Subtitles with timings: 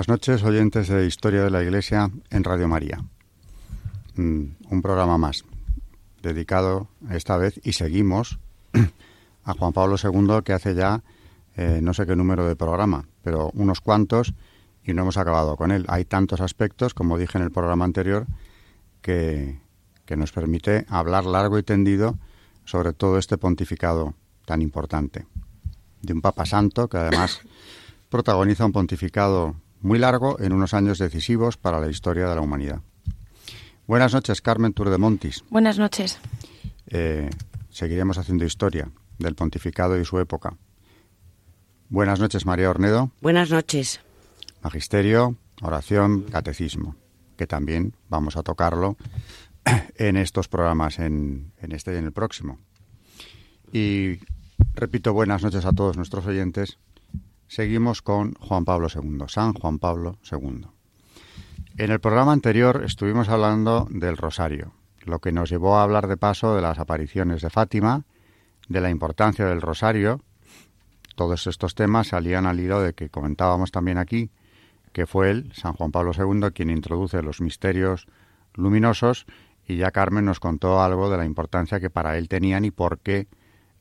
[0.00, 3.04] Buenas noches, oyentes de Historia de la Iglesia en Radio María.
[4.16, 5.44] Mm, un programa más
[6.22, 8.38] dedicado esta vez y seguimos
[9.44, 11.02] a Juan Pablo II que hace ya
[11.54, 14.32] eh, no sé qué número de programa, pero unos cuantos
[14.86, 15.84] y no hemos acabado con él.
[15.88, 18.26] Hay tantos aspectos, como dije en el programa anterior,
[19.02, 19.60] que,
[20.06, 22.18] que nos permite hablar largo y tendido
[22.64, 24.14] sobre todo este pontificado
[24.46, 25.26] tan importante.
[26.00, 27.42] De un Papa Santo que además
[28.08, 32.80] protagoniza un pontificado muy largo en unos años decisivos para la historia de la humanidad.
[33.86, 35.44] Buenas noches, Carmen Tour de Montis.
[35.50, 36.18] Buenas noches.
[36.86, 37.30] Eh,
[37.70, 40.56] seguiremos haciendo historia del pontificado y su época.
[41.88, 43.10] Buenas noches, María Ornedo.
[43.20, 44.00] Buenas noches.
[44.62, 46.94] Magisterio, oración, catecismo,
[47.36, 48.96] que también vamos a tocarlo
[49.96, 52.58] en estos programas, en, en este y en el próximo.
[53.72, 54.20] Y
[54.74, 56.78] repito, buenas noches a todos nuestros oyentes
[57.50, 60.68] Seguimos con Juan Pablo II, San Juan Pablo II.
[61.78, 66.16] En el programa anterior estuvimos hablando del rosario, lo que nos llevó a hablar de
[66.16, 68.04] paso de las apariciones de Fátima,
[68.68, 70.20] de la importancia del rosario.
[71.16, 74.30] Todos estos temas salían al hilo de que comentábamos también aquí,
[74.92, 78.06] que fue él, San Juan Pablo II, quien introduce los misterios
[78.54, 79.26] luminosos
[79.66, 83.00] y ya Carmen nos contó algo de la importancia que para él tenían y por
[83.00, 83.26] qué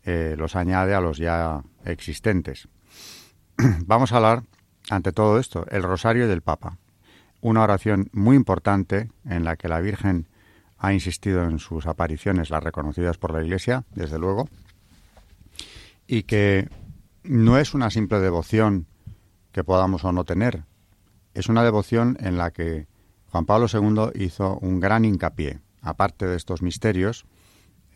[0.06, 2.68] eh, los añade a los ya existentes.
[3.86, 4.44] vamos a hablar,
[4.90, 6.78] ante todo esto, el rosario del Papa.
[7.42, 10.28] Una oración muy importante en la que la Virgen
[10.78, 14.48] ha insistido en sus apariciones, las reconocidas por la Iglesia, desde luego,
[16.08, 16.70] y que
[17.24, 18.88] no es una simple devoción
[19.52, 20.64] que podamos o no tener,
[21.34, 22.88] es una devoción en la que
[23.28, 25.60] Juan Pablo II hizo un gran hincapié.
[25.82, 27.26] Aparte de estos misterios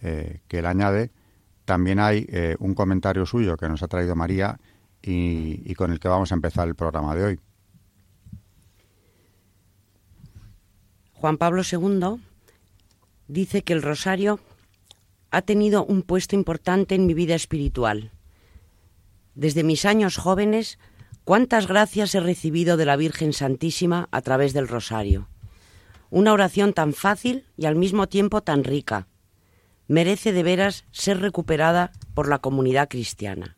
[0.02, 1.12] eh, que él añade,
[1.66, 4.60] también hay eh, un comentario suyo que nos ha traído María
[5.06, 7.40] y, con el que vamos a empezar el programa de hoy.
[11.14, 12.22] Juan Pablo II
[13.28, 14.40] dice que el rosario
[15.32, 18.12] ha tenido un puesto importante en mi vida espiritual.
[19.36, 20.80] Desde mis años jóvenes,
[21.24, 25.28] cuántas gracias he recibido de la Virgen Santísima a través del rosario.
[26.10, 29.08] Una oración tan fácil y al mismo tiempo tan rica.
[29.88, 33.58] Merece de veras ser recuperada por la comunidad cristiana.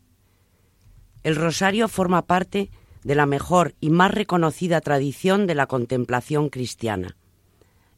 [1.25, 2.69] El rosario forma parte
[3.03, 7.17] de la mejor y más reconocida tradición de la contemplación cristiana.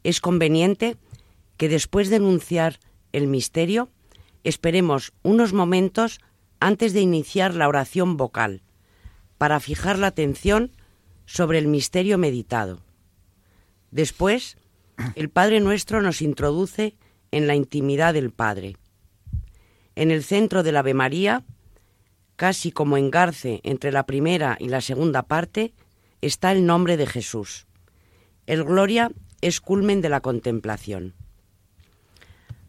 [0.02, 0.96] Es conveniente
[1.58, 2.80] que después de enunciar
[3.12, 3.90] el misterio,
[4.44, 6.20] esperemos unos momentos
[6.58, 8.62] antes de iniciar la oración vocal,
[9.36, 10.72] para fijar la atención
[11.26, 12.80] sobre el misterio meditado.
[13.90, 14.56] Después,
[15.16, 16.96] el Padre Nuestro nos introduce
[17.30, 18.78] en la intimidad del Padre.
[19.96, 21.44] En el centro del Ave María
[22.38, 25.74] casi como engarce entre la primera y la segunda parte,
[26.20, 27.66] está el nombre de Jesús.
[28.46, 29.10] El Gloria
[29.40, 31.14] es culmen de la contemplación.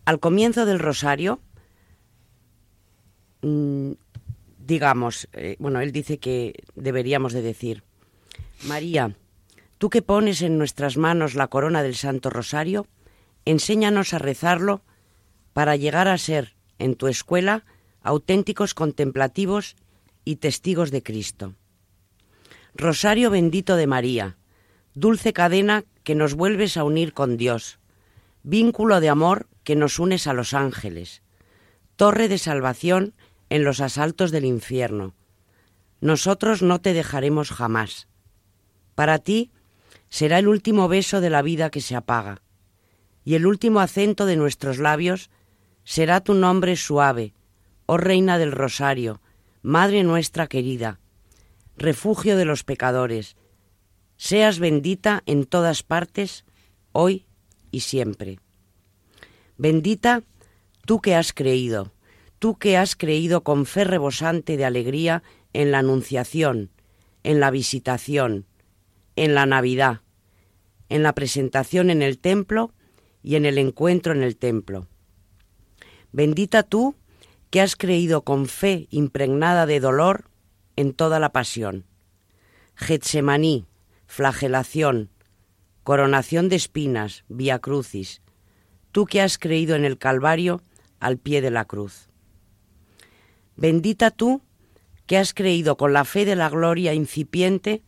[0.06, 1.40] Al comienzo del rosario,
[3.44, 3.92] mm,
[4.58, 7.84] digamos, eh, bueno, él dice que deberíamos de decir,
[8.64, 9.16] María,
[9.78, 12.88] tú que pones en nuestras manos la corona del Santo Rosario,
[13.46, 14.82] enséñanos a rezarlo
[15.54, 17.66] para llegar a ser, en tu escuela,
[18.02, 19.76] auténticos contemplativos
[20.26, 21.56] y testigos de Cristo.
[22.76, 24.38] Rosario bendito de María,
[24.94, 27.80] dulce cadena que nos vuelves a unir con Dios,
[28.44, 31.22] vínculo de amor que nos unes a los ángeles,
[31.96, 33.14] torre de salvación
[33.50, 35.14] en los asaltos del infierno.
[36.02, 38.08] Nosotros no te dejaremos jamás.
[38.96, 39.52] Para ti
[40.10, 42.42] será el último beso de la vida que se apaga,
[43.24, 45.30] y el último acento de nuestros labios
[45.84, 47.34] será tu nombre suave,
[47.92, 49.20] oh Reina del Rosario,
[49.64, 51.00] Madre nuestra querida,
[51.76, 53.36] refugio de los pecadores,
[54.16, 56.46] seas bendita en todas partes,
[56.92, 57.26] hoy
[57.72, 58.38] y siempre.
[59.58, 60.22] Bendita
[60.86, 61.92] tú que has creído,
[62.38, 66.70] tú que has creído con fe rebosante de alegría en la Anunciación,
[67.24, 68.46] en la Visitación,
[69.16, 70.02] en la Navidad,
[70.90, 72.72] en la presentación en el templo
[73.24, 74.86] y en el encuentro en el templo.
[76.12, 76.96] Bendita tú
[77.50, 80.30] que has creído con fe impregnada de dolor
[80.76, 81.86] en toda la pasión.
[82.76, 83.66] Getsemaní,
[84.06, 85.10] flagelación,
[85.84, 88.22] coronación de espinas, vía crucis,
[88.92, 90.62] tú que has creído en el Calvario
[91.00, 92.10] al pie de la cruz.
[93.56, 94.42] Bendita tú
[95.06, 97.82] que has creído con la fe de la gloria incipiente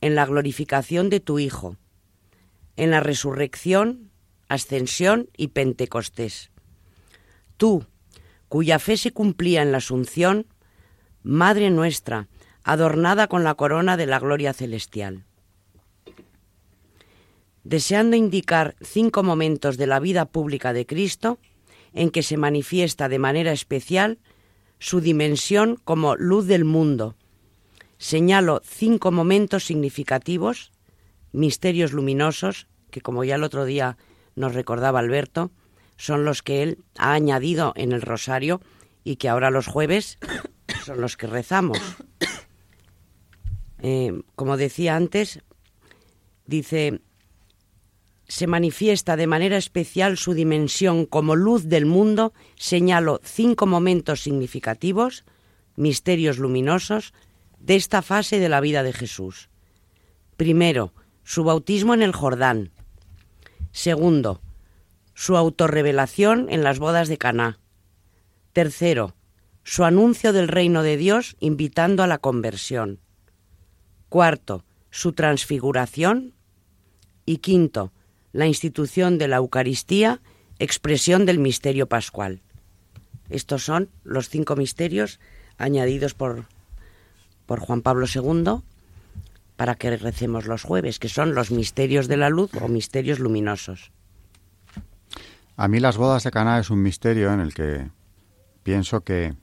[0.00, 1.76] en la glorificación de tu Hijo,
[2.76, 4.10] en la resurrección,
[4.48, 6.50] ascensión y Pentecostés.
[7.56, 7.84] Tú,
[8.48, 10.46] cuya fe se cumplía en la Asunción,
[11.22, 12.28] Madre nuestra,
[12.62, 15.24] adornada con la corona de la gloria celestial.
[17.64, 21.38] Deseando indicar cinco momentos de la vida pública de Cristo
[21.92, 24.18] en que se manifiesta de manera especial
[24.78, 27.16] su dimensión como luz del mundo,
[27.98, 30.72] señalo cinco momentos significativos,
[31.32, 33.98] misterios luminosos, que como ya el otro día
[34.34, 35.50] nos recordaba Alberto,
[35.98, 38.62] son los que él ha añadido en el rosario
[39.04, 40.18] y que ahora los jueves
[40.86, 41.78] son los que rezamos.
[43.80, 45.40] Eh, como decía antes,
[46.46, 47.00] dice,
[48.26, 55.24] se manifiesta de manera especial su dimensión como luz del mundo, señalo cinco momentos significativos,
[55.76, 57.12] misterios luminosos,
[57.60, 59.48] de esta fase de la vida de Jesús.
[60.36, 60.92] Primero,
[61.24, 62.70] su bautismo en el Jordán.
[63.72, 64.40] Segundo,
[65.18, 67.58] su autorrevelación en las bodas de Caná.
[68.52, 69.16] Tercero,
[69.64, 73.00] su anuncio del reino de Dios invitando a la conversión.
[74.08, 76.34] Cuarto, su transfiguración.
[77.26, 77.92] Y quinto,
[78.32, 80.20] la institución de la Eucaristía,
[80.60, 82.40] expresión del misterio pascual.
[83.28, 85.18] Estos son los cinco misterios
[85.56, 86.44] añadidos por,
[87.44, 88.62] por Juan Pablo II
[89.56, 93.90] para que recemos los jueves, que son los misterios de la luz o misterios luminosos.
[95.60, 97.90] A mí las bodas de Caná es un misterio en el que
[98.62, 99.34] pienso que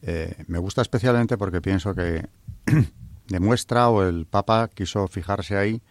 [0.00, 2.26] eh, me gusta especialmente porque pienso que
[3.28, 5.82] demuestra o el Papa quiso fijarse ahí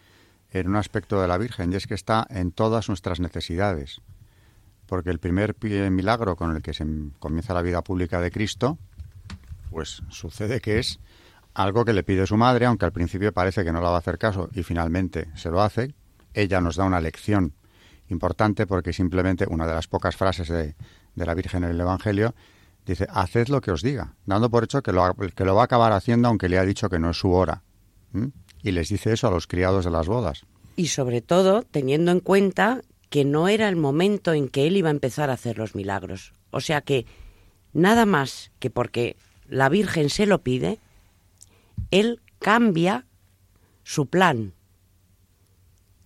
[0.50, 4.00] en un aspecto de la Virgen y es que está en todas nuestras necesidades.
[4.86, 5.54] Porque el primer
[5.92, 6.84] milagro con el que se
[7.20, 8.78] comienza la vida pública de Cristo,
[9.70, 10.98] pues sucede que es
[11.54, 13.98] algo que le pide su madre, aunque al principio parece que no le va a
[13.98, 15.94] hacer caso y finalmente se lo hace.
[16.34, 17.54] Ella nos da una lección
[18.10, 20.74] importante porque simplemente una de las pocas frases de,
[21.14, 22.34] la Virgen en el Evangelio
[22.86, 25.64] dice, haced lo que os diga, dando por hecho que lo, que lo va a
[25.64, 27.62] acabar haciendo aunque le ha dicho que no es su hora.
[28.62, 30.46] Y les dice eso a los criados de las bodas.
[30.76, 34.88] Y sobre todo teniendo en cuenta que no era el momento en que él iba
[34.88, 36.32] a empezar a hacer los milagros.
[36.50, 37.06] O sea que
[37.72, 39.16] nada más que porque
[39.48, 40.78] la Virgen se lo pide,
[41.90, 43.06] él cambia
[43.82, 44.54] su plan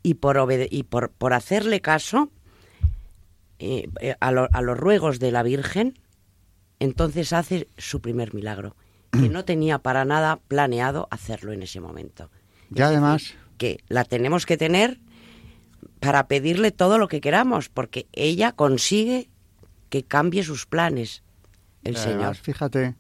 [0.05, 0.37] y por,
[0.71, 2.31] y por, por hacerle caso
[3.59, 5.99] eh, eh, a, a, los ruegos de la Virgen,
[6.79, 8.77] entonces hace su primer milagro,
[9.11, 12.31] que no tenía para nada planeado hacerlo en ese momento.
[12.73, 13.35] Y además...
[13.57, 15.01] que la tenemos que tener
[16.01, 19.31] para pedirle todo lo que queramos, porque ella consigue
[19.89, 21.23] que cambie sus planes,
[21.83, 22.37] el Señor.
[22.37, 22.95] Fíjate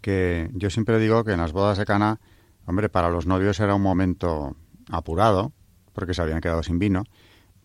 [0.00, 2.18] que yo siempre digo que en las bodas de Cana,
[2.64, 4.56] hombre, para los novios era un momento
[4.88, 5.52] apurado,
[5.92, 7.04] porque se habían quedado sin vino,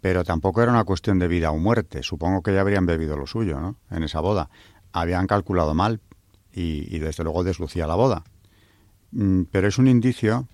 [0.01, 2.03] pero tampoco era una cuestión de vida o muerte.
[2.03, 3.77] Supongo que ya habrían bebido lo suyo, ¿no?
[3.89, 4.49] En esa boda.
[4.91, 6.01] Habían calculado mal
[6.53, 8.23] y, desde luego deslucía la boda.
[9.11, 10.47] Mm, pero es un indicio,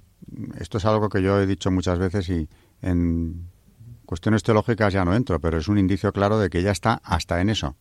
[0.60, 2.50] esto es algo que yo he dicho muchas veces y
[2.82, 3.50] en
[4.06, 7.42] cuestiones teológicas ya no entro, pero es un indicio claro de que ella está hasta
[7.42, 7.76] en eso.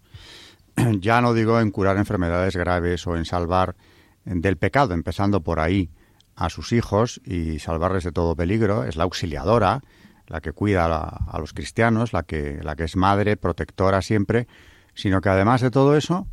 [1.01, 3.77] ya no digo en curar enfermedades graves o en salvar
[4.25, 5.91] del pecado, empezando por ahí,
[6.37, 9.83] a sus hijos y salvarles de todo peligro, es la auxiliadora,
[10.27, 14.47] la que cuida a, los cristianos, la que, la que es madre, protectora siempre,
[14.95, 16.29] sino que además de todo eso,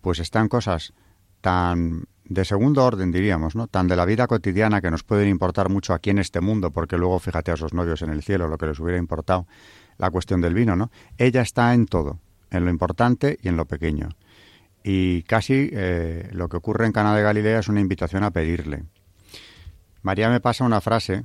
[0.00, 0.94] pues están cosas
[1.40, 3.66] tan de segundo orden, diríamos, ¿no?
[3.66, 6.96] Tan de la vida cotidiana que nos pueden importar mucho aquí en este mundo, porque
[6.96, 9.46] luego fíjate a esos novios en el cielo, lo que les hubiera importado
[9.98, 10.90] la cuestión del vino, ¿no?
[11.18, 12.20] Ella está en todo,
[12.50, 14.10] en lo importante y en lo pequeño.
[14.84, 18.84] Y casi eh, lo que ocurre en Cana de Galilea es una invitación a pedirle.
[20.02, 21.24] María me pasa una frase,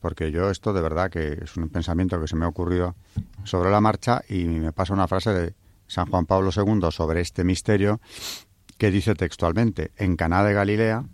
[0.00, 2.96] porque yo esto de verdad que es un pensamiento que se me ha ocurrido
[3.44, 5.54] sobre la marcha y me pasa una frase de
[5.86, 8.00] San Juan Pablo II sobre este misterio
[8.76, 11.04] que dice textualmente, en Caná de Galilea,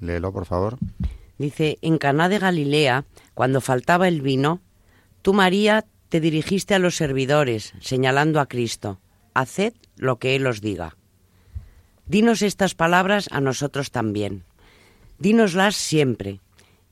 [0.00, 0.78] léelo por favor.
[1.38, 4.60] Dice, en Caná de Galilea, cuando faltaba el vino,
[5.22, 9.00] tú María te dirigiste a los servidores, señalando a Cristo,
[9.34, 10.96] haced lo que Él os diga.
[12.06, 14.44] Dinos estas palabras a nosotros también.
[15.18, 16.40] Dínoslas siempre,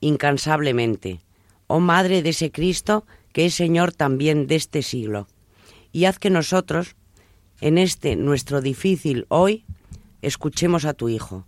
[0.01, 1.21] incansablemente,
[1.67, 5.27] oh Madre de ese Cristo que es Señor también de este siglo,
[5.91, 6.95] y haz que nosotros,
[7.59, 9.65] en este nuestro difícil hoy,
[10.21, 11.45] escuchemos a tu Hijo.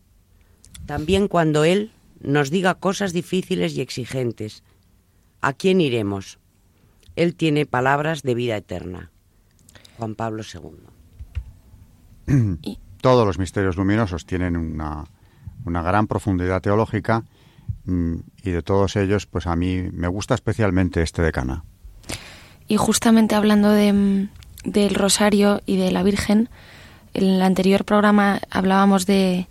[0.85, 4.63] También cuando Él nos diga cosas difíciles y exigentes,
[5.39, 6.39] ¿a quién iremos?
[7.15, 9.11] Él tiene palabras de vida eterna.
[9.97, 10.43] Juan Pablo
[12.27, 12.57] II.
[13.01, 15.05] Todos los misterios luminosos tienen una,
[15.65, 17.23] una gran profundidad teológica
[17.87, 21.63] y de todos ellos, pues a mí me gusta especialmente este de Cana.
[22.67, 24.29] Y justamente hablando de, mm,
[24.65, 26.49] del Rosario y de la Virgen,
[27.13, 29.47] en el anterior programa hablábamos de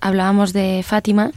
[0.00, 1.30] hablábamos de Fátima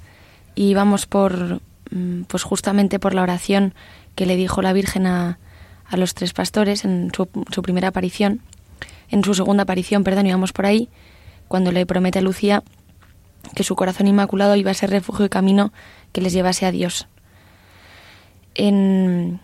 [0.53, 3.74] y íbamos por mm, pues justamente por la oración
[4.15, 5.39] que le dijo la Virgen a,
[5.86, 8.41] a los tres pastores en su, su, primera aparición,
[9.10, 10.89] en su segunda aparición, perdón, íbamos por ahí,
[11.48, 12.63] cuando le promete a Lucía
[13.55, 15.72] que su corazón inmaculado iba a ser refugio y camino
[16.12, 17.08] que les llevase a Dios.
[18.56, 19.40] En,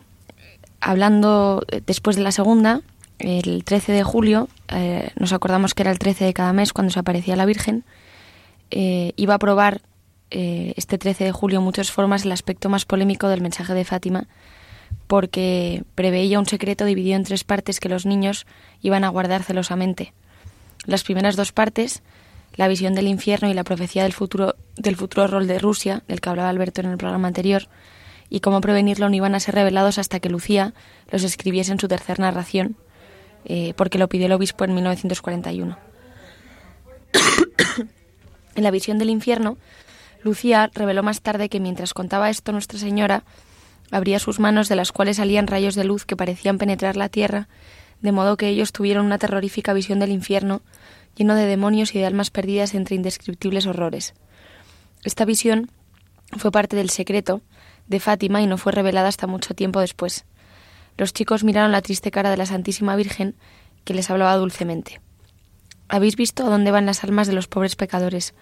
[0.80, 2.82] hablando después de la segunda,
[3.20, 6.92] el 13 de julio, eh, nos acordamos que era el 13 de cada mes cuando
[6.92, 7.84] se aparecía la Virgen,
[8.72, 9.82] eh, iba a probar
[10.32, 13.86] eh, este 13 de julio en muchas formas el aspecto más polémico del mensaje de
[13.86, 14.28] Fátima,
[15.08, 18.46] porque preveía un secreto dividido en tres partes que los niños
[18.82, 20.14] iban a guardar celosamente.
[20.86, 22.02] Las primeras dos partes
[22.56, 26.22] la visión del infierno y la profecía del futuro, del futuro rol de Rusia, del
[26.22, 27.68] que hablaba Alberto en el programa anterior,
[28.30, 30.74] y cómo prevenirlo no iban a ser revelados hasta que Lucía
[31.12, 32.76] los escribiese en su tercera narración,
[33.46, 35.78] eh, porque lo pidió el obispo en 1941.
[38.56, 39.58] en la visión del infierno,
[40.24, 43.24] Lucía reveló más tarde que mientras contaba esto Nuestra Señora
[43.92, 47.48] abría sus manos de las cuales salían rayos de luz que parecían penetrar la tierra,
[48.02, 50.62] de modo que ellos tuvieron una terrorífica visión del infierno
[51.16, 54.14] lleno de demonios y de almas perdidas entre indescriptibles horrores.
[55.04, 55.70] Esta visión
[56.38, 57.42] fue parte del secreto
[57.88, 60.26] de Fátima y no fue revelada hasta mucho tiempo después.
[60.98, 63.36] Los chicos miraron la triste cara de la Santísima Virgen
[63.84, 65.02] que les hablaba dulcemente.
[65.90, 68.34] ¿Habéis visto a dónde van las almas de los pobres pecadores?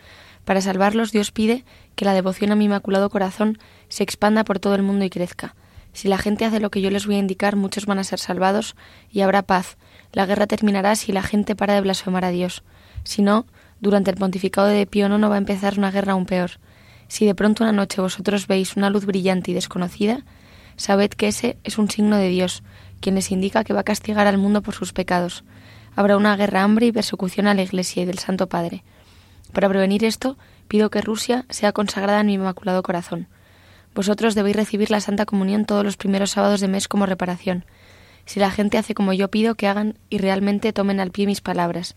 [0.46, 3.58] Para salvarlos Dios pide que la devoción a mi Inmaculado Corazón
[3.90, 5.56] se expanda por todo el mundo y crezca.
[5.94, 8.20] Si la gente hace lo que yo les voy a indicar, muchos van a ser
[8.20, 8.75] salvados
[9.12, 9.78] y habrá paz,
[10.13, 12.63] la guerra terminará si la gente para de blasfemar a Dios.
[13.03, 13.46] Si no,
[13.80, 16.51] durante el pontificado de Pío no va a empezar una guerra aún peor.
[17.08, 20.24] Si de pronto una noche vosotros veis una luz brillante y desconocida,
[20.75, 22.63] sabed que ese es un signo de Dios,
[23.00, 25.44] quien les indica que va a castigar al mundo por sus pecados.
[25.96, 28.84] Habrá una guerra, hambre y persecución a la Iglesia y del Santo Padre.
[29.51, 30.38] Para prevenir esto,
[30.68, 33.27] pido que Rusia sea consagrada en mi Inmaculado Corazón.
[33.94, 37.65] Vosotros debéis recibir la Santa Comunión todos los primeros sábados de mes como reparación
[38.25, 41.42] si la gente hace como yo pido que hagan y realmente tomen al pie mis
[41.42, 41.96] palabras.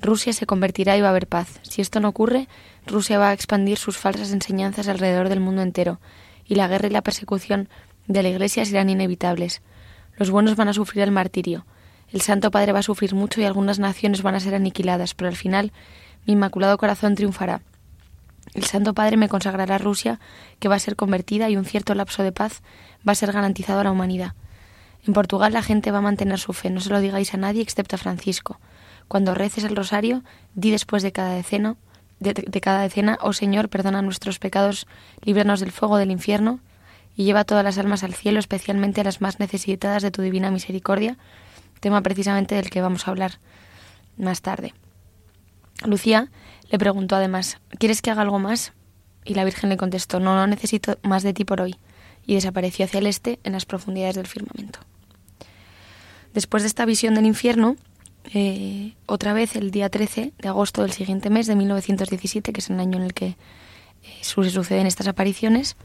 [0.00, 1.60] Rusia se convertirá y va a haber paz.
[1.62, 2.48] Si esto no ocurre,
[2.86, 6.00] Rusia va a expandir sus falsas enseñanzas alrededor del mundo entero,
[6.44, 7.68] y la guerra y la persecución
[8.06, 9.62] de la Iglesia serán inevitables.
[10.16, 11.66] Los buenos van a sufrir el martirio.
[12.12, 15.28] El Santo Padre va a sufrir mucho y algunas naciones van a ser aniquiladas, pero
[15.28, 15.72] al final
[16.24, 17.62] mi Inmaculado Corazón triunfará.
[18.54, 20.20] El Santo Padre me consagrará a Rusia,
[20.60, 22.62] que va a ser convertida y un cierto lapso de paz
[23.06, 24.34] va a ser garantizado a la humanidad.
[25.06, 27.62] En Portugal la gente va a mantener su fe, no se lo digáis a nadie
[27.62, 28.58] excepto a Francisco.
[29.06, 31.76] Cuando reces el rosario, di después de cada decena,
[32.18, 32.88] de, cada
[33.20, 34.88] oh Señor, perdona nuestros pecados,
[35.22, 36.58] líbranos del fuego del infierno,
[37.14, 40.50] y lleva todas las almas al cielo, especialmente a las más necesitadas de tu divina
[40.50, 41.16] misericordia,
[41.80, 43.38] tema precisamente del que vamos a hablar
[44.16, 44.74] más tarde.
[45.84, 46.30] Lucía
[46.68, 48.72] le preguntó además, ¿quieres que haga algo más?
[49.24, 51.76] Y la Virgen le contestó, no, no necesito más de ti por hoy,
[52.26, 54.80] y desapareció hacia el este en las profundidades del firmamento.
[56.36, 57.76] Después de esta visión del infierno,
[58.34, 62.68] eh, otra vez el día 13 de agosto del siguiente mes de 1917, que es
[62.68, 63.36] el año en el que eh,
[64.20, 65.76] suceden estas apariciones,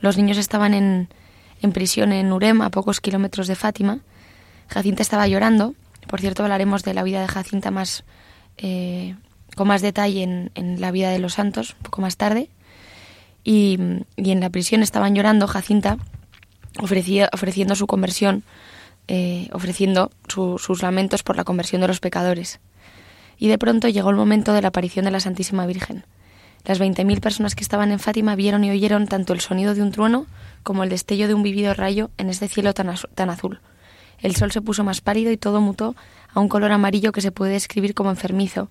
[0.00, 1.10] los niños estaban en,
[1.60, 3.98] en prisión en Urem, a pocos kilómetros de Fátima.
[4.68, 5.74] Jacinta estaba llorando.
[6.08, 8.04] Por cierto, hablaremos de la vida de Jacinta más
[8.56, 9.14] eh,
[9.56, 10.22] con más detalle
[10.54, 12.48] en, la vida de los santos, un poco más tarde.
[13.44, 13.78] Y,
[14.16, 15.98] y en la prisión estaban llorando Jacinta,
[16.78, 18.42] ofrecía, ofreciendo su conversión
[19.14, 22.60] eh, ofreciendo sus lamentos por la conversión de los pecadores.
[23.36, 26.06] Y de pronto llegó el momento de la aparición de la Santísima Virgen.
[26.64, 29.82] Las veinte mil personas que estaban en Fátima vieron y oyeron tanto el sonido de
[29.82, 30.24] un trueno
[30.62, 33.60] como el destello de un vivido rayo en este cielo tan, tan azul.
[34.18, 35.94] El sol se puso más pálido y todo mutó
[36.32, 38.70] a un color amarillo que se puede describir como enfermizo,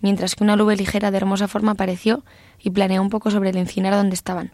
[0.00, 2.24] mientras que una nube ligera de hermosa forma apareció
[2.58, 4.52] y planeó un poco sobre el encinar donde estaban.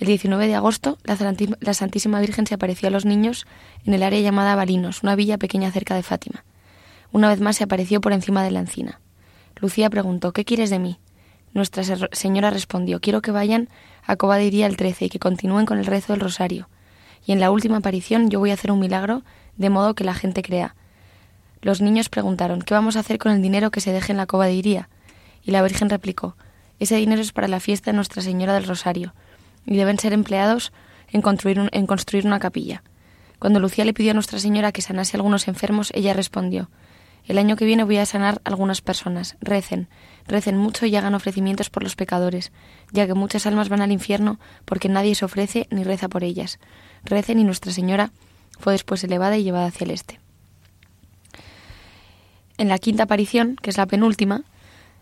[0.00, 3.46] El 19 de agosto, la Santísima Virgen se apareció a los niños
[3.84, 6.42] en el área llamada Balinos, una villa pequeña cerca de Fátima.
[7.12, 8.98] Una vez más se apareció por encima de la encina.
[9.56, 10.98] Lucía preguntó, ¿qué quieres de mí?
[11.52, 13.68] Nuestra Señora respondió, quiero que vayan
[14.02, 16.70] a Cobadiría el 13 y que continúen con el rezo del rosario.
[17.26, 19.22] y en la última aparición yo voy a hacer un milagro
[19.58, 20.76] de modo que la gente crea.
[21.60, 24.24] Los niños preguntaron, ¿qué vamos a hacer con el dinero que se deje en la
[24.24, 24.88] cova de Iría?
[25.44, 26.36] Y la Virgen replicó,
[26.78, 29.12] ese dinero es para la fiesta de Nuestra Señora del Rosario
[29.66, 30.72] y deben ser empleados
[31.08, 32.82] en construir, en construir una capilla.
[33.38, 36.68] Cuando Lucía le pidió a Nuestra Señora que sanase a algunos enfermos, ella respondió,
[37.26, 39.36] el año que viene voy a sanar a algunas personas.
[39.40, 39.88] Recen,
[40.26, 42.50] recen mucho y hagan ofrecimientos por los pecadores,
[42.92, 46.58] ya que muchas almas van al infierno porque nadie se ofrece ni reza por ellas.
[47.04, 48.10] Recen y Nuestra Señora
[48.58, 50.20] fue después elevada y llevada hacia el este.
[52.58, 54.42] En la quinta aparición, que es la penúltima,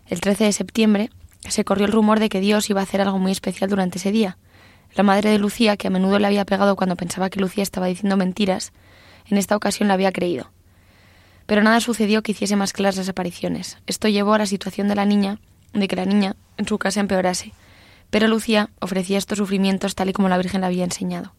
[0.07, 1.09] el 13 de septiembre,
[1.47, 4.11] se corrió el rumor de que Dios iba a hacer algo muy especial durante ese
[4.11, 4.37] día.
[4.95, 7.87] La madre de Lucía, que a menudo le había pegado cuando pensaba que Lucía estaba
[7.87, 8.73] diciendo mentiras,
[9.29, 10.51] en esta ocasión la había creído.
[11.45, 13.77] Pero nada sucedió que hiciese más claras las apariciones.
[13.87, 15.39] Esto llevó a la situación de la niña,
[15.73, 17.53] de que la niña en su casa empeorase.
[18.09, 21.33] Pero Lucía ofrecía estos sufrimientos tal y como la Virgen le había enseñado.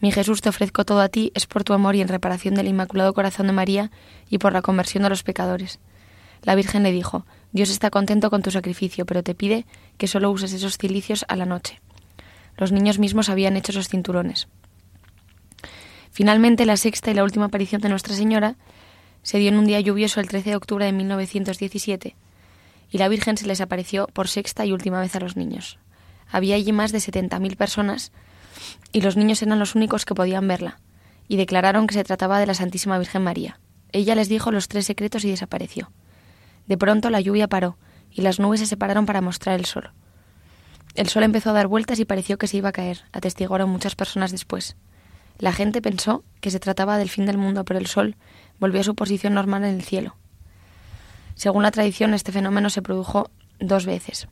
[0.00, 2.68] Mi Jesús, te ofrezco todo a ti, es por tu amor y en reparación del
[2.68, 3.90] Inmaculado Corazón de María
[4.30, 5.78] y por la conversión de los pecadores.
[6.42, 9.66] La Virgen le dijo, Dios está contento con tu sacrificio, pero te pide
[9.98, 11.80] que solo uses esos cilicios a la noche.
[12.56, 14.48] Los niños mismos habían hecho esos cinturones.
[16.10, 18.56] Finalmente, la sexta y la última aparición de Nuestra Señora
[19.22, 22.16] se dio en un día lluvioso el 13 de octubre de 1917,
[22.90, 25.78] y la Virgen se les apareció por sexta y última vez a los niños.
[26.28, 28.12] Había allí más de setenta mil personas
[28.92, 30.80] y los niños eran los únicos que podían verla,
[31.28, 33.60] y declararon que se trataba de la Santísima Virgen María.
[33.92, 35.90] Ella les dijo los tres secretos y desapareció.
[36.66, 37.78] De pronto la lluvia paró,
[38.10, 39.92] y las nubes se separaron para mostrar el sol.
[40.94, 43.94] El sol empezó a dar vueltas y pareció que se iba a caer, atestiguaron muchas
[43.94, 44.76] personas después.
[45.38, 48.16] La gente pensó que se trataba del fin del mundo, pero el sol
[48.58, 50.16] volvió a su posición normal en el cielo.
[51.34, 54.28] Según la tradición, este fenómeno se produjo dos veces,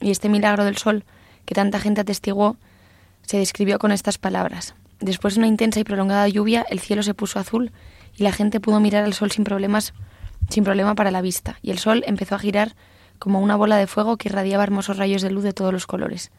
[0.00, 1.04] y este milagro del sol,
[1.44, 2.56] que tanta gente atestiguó,
[3.22, 4.74] se describió con estas palabras.
[5.00, 7.70] Después de una intensa y prolongada lluvia, el cielo se puso azul
[8.16, 9.94] y la gente pudo mirar al sol sin problemas,
[10.48, 12.74] sin problema para la vista, y el sol empezó a girar
[13.18, 16.30] como una bola de fuego que irradiaba hermosos rayos de luz de todos los colores.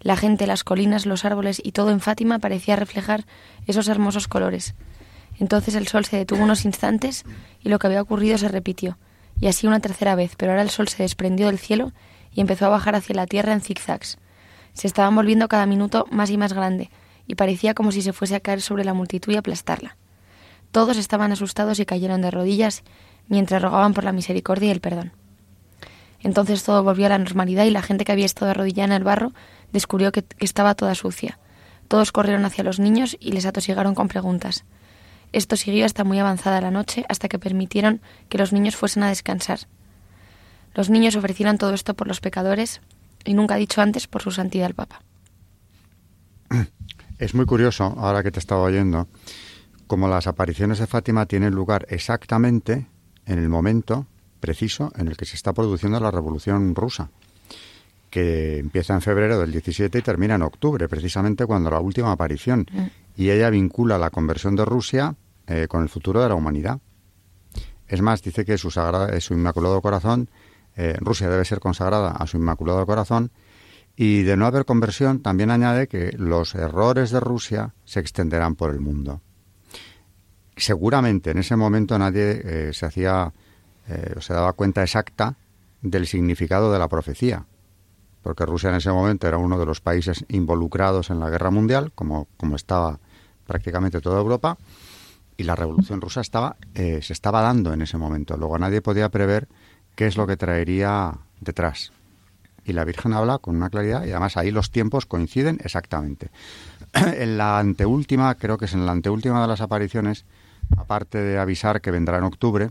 [0.00, 3.24] La gente, las colinas, los árboles y todo en Fátima parecía reflejar
[3.66, 4.74] esos hermosos colores.
[5.38, 7.24] Entonces el sol se detuvo unos instantes
[7.62, 8.98] y lo que había ocurrido se repitió,
[9.40, 11.92] y así una tercera vez, pero ahora el sol se desprendió del cielo
[12.32, 14.18] y empezó a bajar hacia la tierra en zigzags
[14.78, 16.88] se estaban volviendo cada minuto más y más grande,
[17.26, 19.96] y parecía como si se fuese a caer sobre la multitud y aplastarla.
[20.70, 22.84] Todos estaban asustados y cayeron de rodillas
[23.26, 25.12] mientras rogaban por la misericordia y el perdón.
[26.20, 29.04] Entonces todo volvió a la normalidad y la gente que había estado arrodillada en el
[29.04, 29.32] barro
[29.72, 31.38] descubrió que, estaba toda sucia.
[31.86, 34.64] Todos corrieron hacia los niños y les atosigaron con preguntas.
[35.32, 39.08] Esto siguió hasta muy avanzada la noche, hasta que permitieron que los niños fuesen a
[39.08, 39.60] descansar.
[40.74, 42.80] Los niños ofrecieron todo esto por los pecadores
[43.24, 45.02] y nunca dicho antes por su santidad el Papa.
[47.18, 49.08] Es muy curioso, ahora que te estaba oyendo,
[49.88, 52.86] como las apariciones de Fátima tienen lugar exactamente
[53.26, 54.06] en el momento
[54.40, 57.10] preciso en el que se está produciendo la Revolución Rusa,
[58.10, 62.66] que empieza en febrero del 17 y termina en octubre, precisamente cuando la última aparición.
[62.70, 62.86] Mm.
[63.16, 65.14] Y ella vincula la conversión de Rusia
[65.46, 66.78] eh, con el futuro de la humanidad.
[67.86, 70.28] Es más, dice que su, sagrada, su Inmaculado Corazón
[70.78, 73.32] eh, Rusia debe ser consagrada a su Inmaculado Corazón
[73.96, 78.70] y de no haber conversión también añade que los errores de Rusia se extenderán por
[78.70, 79.20] el mundo.
[80.56, 83.32] Seguramente en ese momento nadie eh, se hacía
[83.88, 85.36] eh, se daba cuenta exacta
[85.82, 87.44] del significado de la profecía,
[88.22, 91.92] porque Rusia en ese momento era uno de los países involucrados en la guerra mundial,
[91.94, 92.98] como, como estaba
[93.46, 94.58] prácticamente toda Europa,
[95.36, 98.36] y la revolución rusa estaba, se estaba dando en ese momento.
[98.36, 99.46] Luego nadie podía prever
[99.94, 101.92] qué es lo que traería detrás.
[102.64, 106.30] Y la Virgen habla con una claridad y además ahí los tiempos coinciden exactamente.
[106.92, 110.24] en la anteúltima, creo que es en la anteúltima de las apariciones,
[110.76, 112.70] aparte de avisar que vendrá en octubre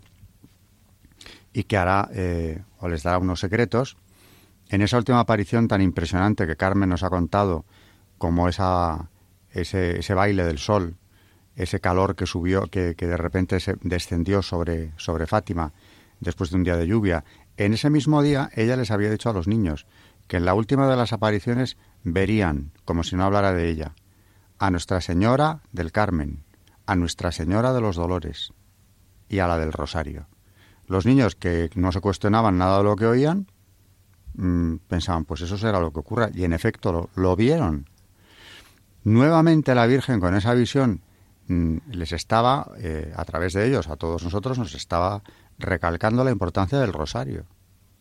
[1.57, 3.97] y que hará eh, o les dará unos secretos,
[4.69, 7.65] en esa última aparición tan impresionante que Carmen nos ha contado,
[8.19, 9.09] como esa,
[9.49, 10.97] ese, ese baile del sol,
[11.55, 15.73] ese calor que subió, que, que de repente se descendió sobre, sobre Fátima,
[16.19, 17.25] después de un día de lluvia.
[17.57, 19.87] En ese mismo día ella les había dicho a los niños
[20.27, 23.95] que en la última de las apariciones verían, como si no hablara de ella,
[24.59, 26.43] a Nuestra Señora del Carmen,
[26.85, 28.53] a Nuestra Señora de los Dolores
[29.27, 30.27] y a la del Rosario.
[30.87, 33.47] Los niños que no se cuestionaban nada de lo que oían,
[34.35, 37.89] mm, pensaban, pues eso será lo que ocurra, y en efecto lo, vieron.
[39.03, 41.01] Nuevamente la Virgen con esa visión
[41.47, 45.21] mm, les estaba, eh, a través de ellos, a todos nosotros, nos estaba
[45.59, 47.45] recalcando la importancia del rosario.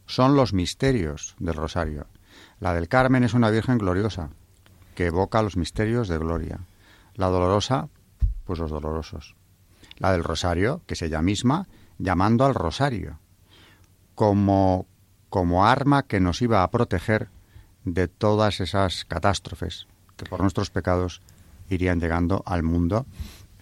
[0.07, 2.07] Son los misterios del rosario.
[2.61, 4.31] La del Carmen es una Virgen gloriosa,
[4.95, 6.61] que evoca los misterios de gloria.
[7.15, 7.89] La dolorosa,
[8.45, 9.35] pues los dolorosos.
[9.99, 11.67] La del rosario, que es ella misma,
[11.99, 13.19] llamando al rosario,
[14.15, 14.87] como,
[15.29, 17.29] como arma que nos iba a proteger
[17.85, 21.23] de todas esas catástrofes que por nuestros pecados
[21.69, 23.07] irían llegando al mundo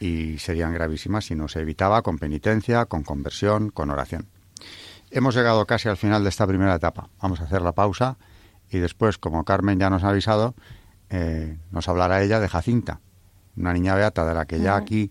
[0.01, 4.27] y serían gravísimas si no se evitaba con penitencia, con conversión, con oración.
[5.11, 7.09] Hemos llegado casi al final de esta primera etapa.
[7.21, 8.17] Vamos a hacer la pausa
[8.71, 10.55] y después, como Carmen ya nos ha avisado,
[11.11, 13.01] eh, nos hablará ella de Jacinta,
[13.57, 15.11] una niña beata de la que ya aquí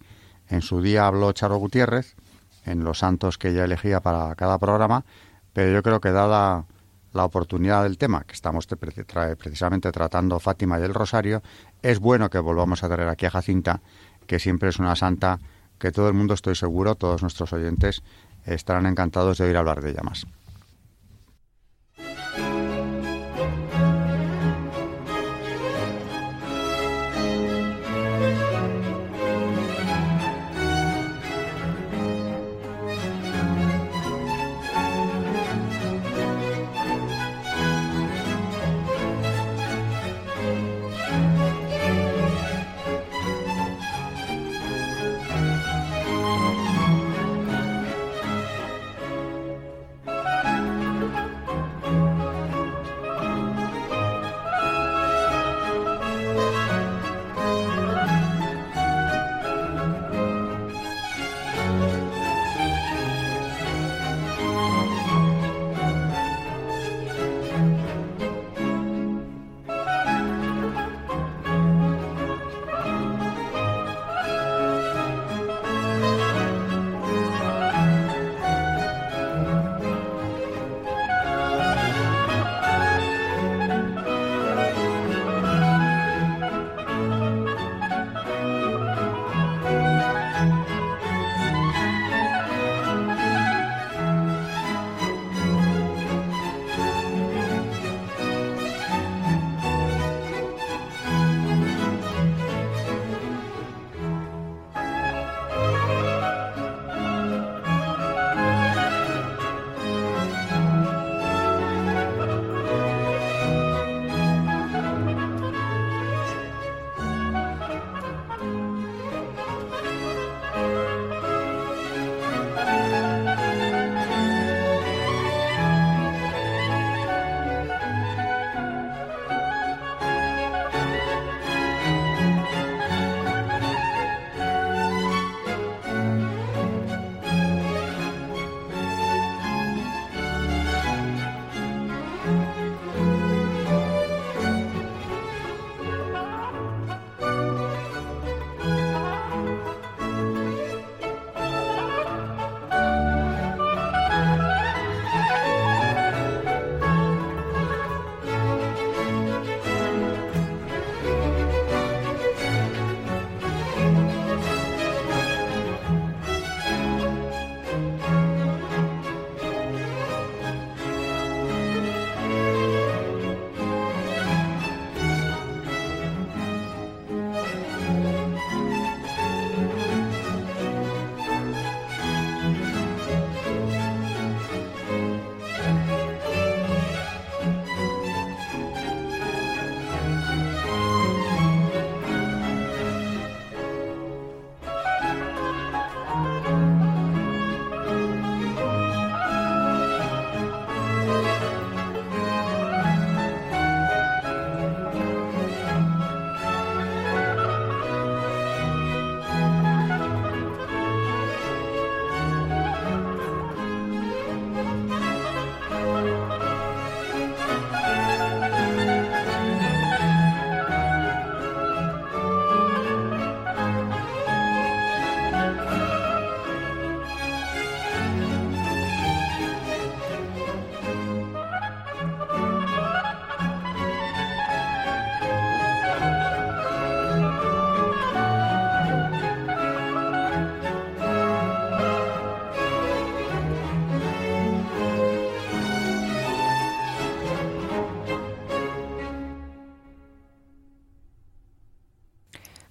[0.49, 2.15] en su día habló Charo Gutiérrez,
[2.65, 5.05] en los santos que ella elegía para cada programa,
[5.53, 6.65] pero yo creo que dada
[7.13, 11.43] la oportunidad del tema que estamos precisamente tratando Fátima y el Rosario,
[11.81, 13.81] es bueno que volvamos a traer aquí a Jacinta,
[14.25, 15.39] que siempre es una santa
[15.77, 18.01] que todo el mundo, estoy seguro, todos nuestros oyentes,
[18.45, 20.25] estarán encantados de oír hablar de ella más.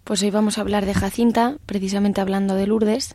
[0.04, 3.14] Pues hoy vamos a hablar de Jacinta, precisamente hablando de Lourdes,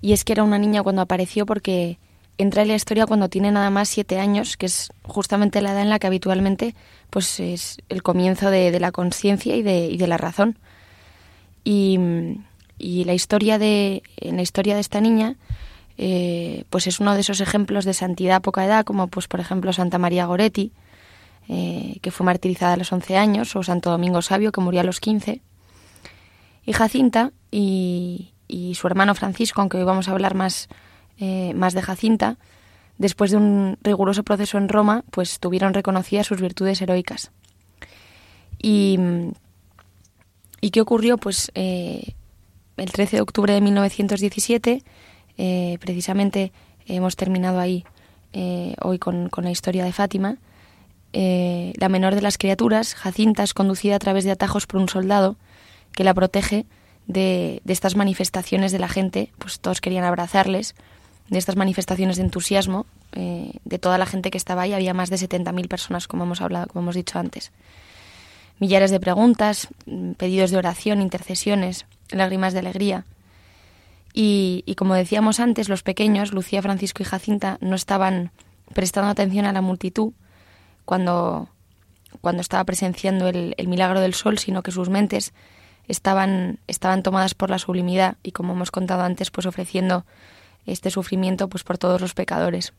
[0.00, 1.98] y es que era una niña cuando apareció porque
[2.36, 5.82] entra en la historia cuando tiene nada más siete años, que es justamente la edad
[5.82, 6.74] en la que habitualmente
[7.10, 10.58] pues es el comienzo de, la conciencia y de, y de, la razón.
[11.62, 11.98] Y,
[12.78, 15.36] la historia de, en la historia de esta niña,
[15.96, 19.38] eh, pues es uno de esos ejemplos de santidad a poca edad, como pues por
[19.38, 20.72] ejemplo Santa María Goretti,
[21.48, 24.84] eh, que fue martirizada a los 11 años, o Santo Domingo Sabio, que murió a
[24.84, 25.40] los 15.
[26.66, 28.32] Y Jacinta y,
[28.74, 30.68] su hermano Francisco, aunque hoy vamos a hablar más,
[31.18, 32.36] eh, más de Jacinta,
[32.98, 37.30] después de un riguroso proceso en Roma, pues tuvieron reconocidas sus virtudes heroicas.
[38.60, 38.98] Y,
[40.60, 41.16] ¿y qué ocurrió?
[41.16, 42.14] Pues eh,
[42.76, 44.82] el 13 de octubre de 1917,
[45.80, 46.52] precisamente
[46.86, 47.84] hemos terminado ahí
[48.82, 50.38] hoy con, con la historia de Fátima,
[51.18, 54.88] eh, la menor de las criaturas, Jacinta, es conducida a través de atajos por un
[54.90, 55.36] soldado
[55.96, 56.66] que la protege
[57.08, 60.76] de, estas manifestaciones de la gente, pues todos querían abrazarles,
[61.28, 64.72] de estas manifestaciones de entusiasmo eh, de toda la gente que estaba ahí.
[64.72, 67.50] Había más de 70.000 personas, como hemos hablado, como hemos dicho antes.
[68.60, 73.04] Millares de preguntas, mm, pedidos de oración, intercesiones, lágrimas de alegría.
[74.14, 78.30] Y, y, como decíamos antes, los pequeños, Lucía, Francisco y Jacinta, no estaban
[78.72, 80.12] prestando atención a la multitud,
[80.86, 81.48] cuando,
[82.22, 85.34] cuando estaba presenciando el, milagro del sol, sino que sus mentes
[85.88, 90.04] estaban, estaban tomadas por la sublimidad y, como hemos contado antes, pues ofreciendo
[90.66, 92.72] este sufrimiento pues por todos los pecadores.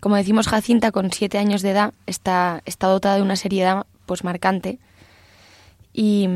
[0.00, 4.24] Como decimos, Jacinta, con siete años de edad, está, está dotada de una seriedad pues
[4.24, 4.78] marcante
[5.92, 6.28] y,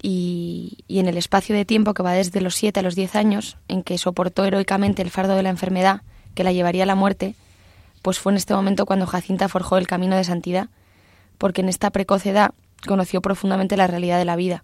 [0.00, 3.56] y, en el espacio de tiempo que va desde los siete a los diez años,
[3.66, 6.02] en que soportó heroicamente el fardo de la enfermedad
[6.34, 7.34] que la llevaría a la muerte,
[8.02, 10.68] pues fue en este momento cuando Jacinta forjó el camino de santidad,
[11.36, 12.52] porque en esta precoz edad
[12.86, 14.62] conoció profundamente la realidad de la vida.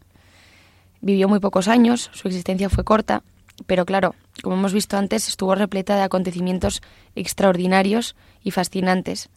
[1.00, 3.22] Vivió muy pocos años, su existencia fue corta,
[3.66, 6.82] pero claro, como hemos visto antes, estuvo repleta de acontecimientos
[7.14, 9.28] extraordinarios y fascinantes.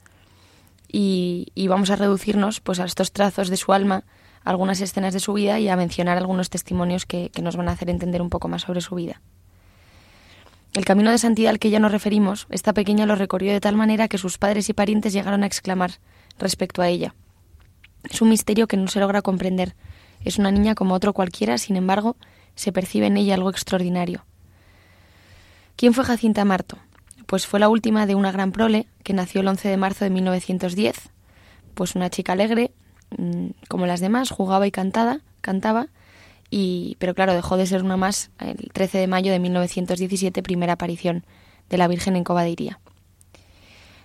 [0.90, 4.06] Y, vamos a reducirnos pues a estos trazos de su alma,
[4.44, 7.90] algunas escenas de su vida y a mencionar algunos testimonios que nos van a hacer
[7.90, 9.22] entender un poco más sobre su vida.
[10.74, 13.76] El camino de santidad al que ya nos referimos, esta pequeña lo recorrió de tal
[13.76, 15.94] manera que sus padres y parientes llegaron a exclamar
[16.38, 17.16] respecto a ella.
[18.10, 19.76] Es un misterio que no se logra comprender.
[20.24, 22.16] Es una niña como otro cualquiera, sin embargo,
[22.56, 24.26] se percibe en ella algo extraordinario.
[25.76, 26.78] ¿Quién fue Jacinta Marto?
[27.28, 30.10] Pues fue la última de una gran prole que nació el 11 de marzo de
[30.10, 31.10] 1910.
[31.76, 32.72] Pues una chica alegre,
[33.18, 35.88] mm, como las demás, jugaba y cantaba, cantaba,
[36.50, 40.74] y, pero claro, dejó de ser una más el 13 de mayo de 1917, primera
[40.74, 41.26] aparición
[41.70, 42.80] de la Virgen en Cobadiría.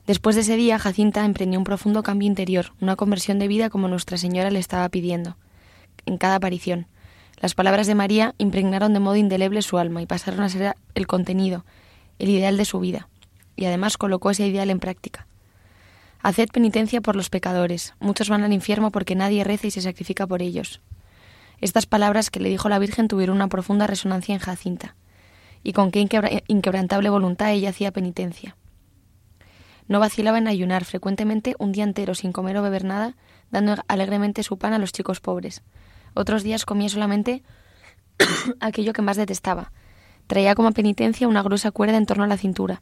[0.07, 3.87] Después de ese día, Jacinta emprendió un profundo cambio interior, una conversión de vida como
[3.87, 5.37] Nuestra Señora le estaba pidiendo,
[6.07, 6.87] en cada aparición.
[7.41, 11.07] Las palabras de María impregnaron de modo indeleble su alma y pasaron a ser el
[11.07, 11.65] contenido,
[12.19, 13.09] el ideal de su vida,
[13.55, 15.27] y además colocó ese ideal en práctica.
[16.21, 20.27] Haced penitencia por los pecadores, muchos van al infierno porque nadie reza y se sacrifica
[20.27, 20.81] por ellos.
[21.61, 24.97] Estas palabras que le dijo la Virgen tuvieron una profunda resonancia en Jacinta,
[25.63, 26.09] y con qué
[26.49, 28.57] inquebrantable voluntad ella hacía penitencia.
[29.93, 33.15] No vacilaba en ayunar frecuentemente un día entero sin comer o beber nada,
[33.51, 35.61] dando alegremente su pan a los chicos pobres.
[36.15, 37.43] Otros días comía solamente
[38.61, 39.71] aquello que más detestaba.
[40.29, 42.81] Traía como penitencia una gruesa cuerda en torno a la cintura.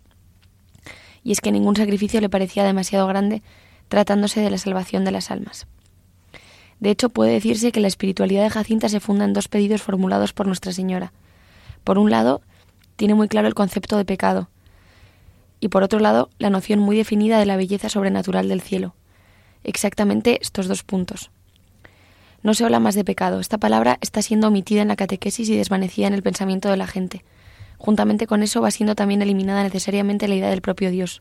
[1.25, 3.43] Y es que ningún sacrificio le parecía demasiado grande
[3.89, 5.67] tratándose de la salvación de las almas.
[6.79, 10.33] De hecho, puede decirse que la espiritualidad de Jacinta se funda en dos pedidos formulados
[10.33, 11.13] por Nuestra Señora.
[11.83, 12.41] Por un lado,
[12.95, 14.49] tiene muy claro el concepto de pecado,
[15.61, 18.95] y por otro lado, la noción muy definida de la belleza sobrenatural del cielo.
[19.63, 21.31] Exactamente estos dos puntos.
[22.43, 23.39] No se habla más de pecado.
[23.39, 26.87] Esta palabra está siendo omitida en la catequesis y desvanecida en el pensamiento de la
[26.87, 27.23] gente.
[27.77, 31.21] Juntamente con eso va siendo también eliminada necesariamente la idea del propio Dios.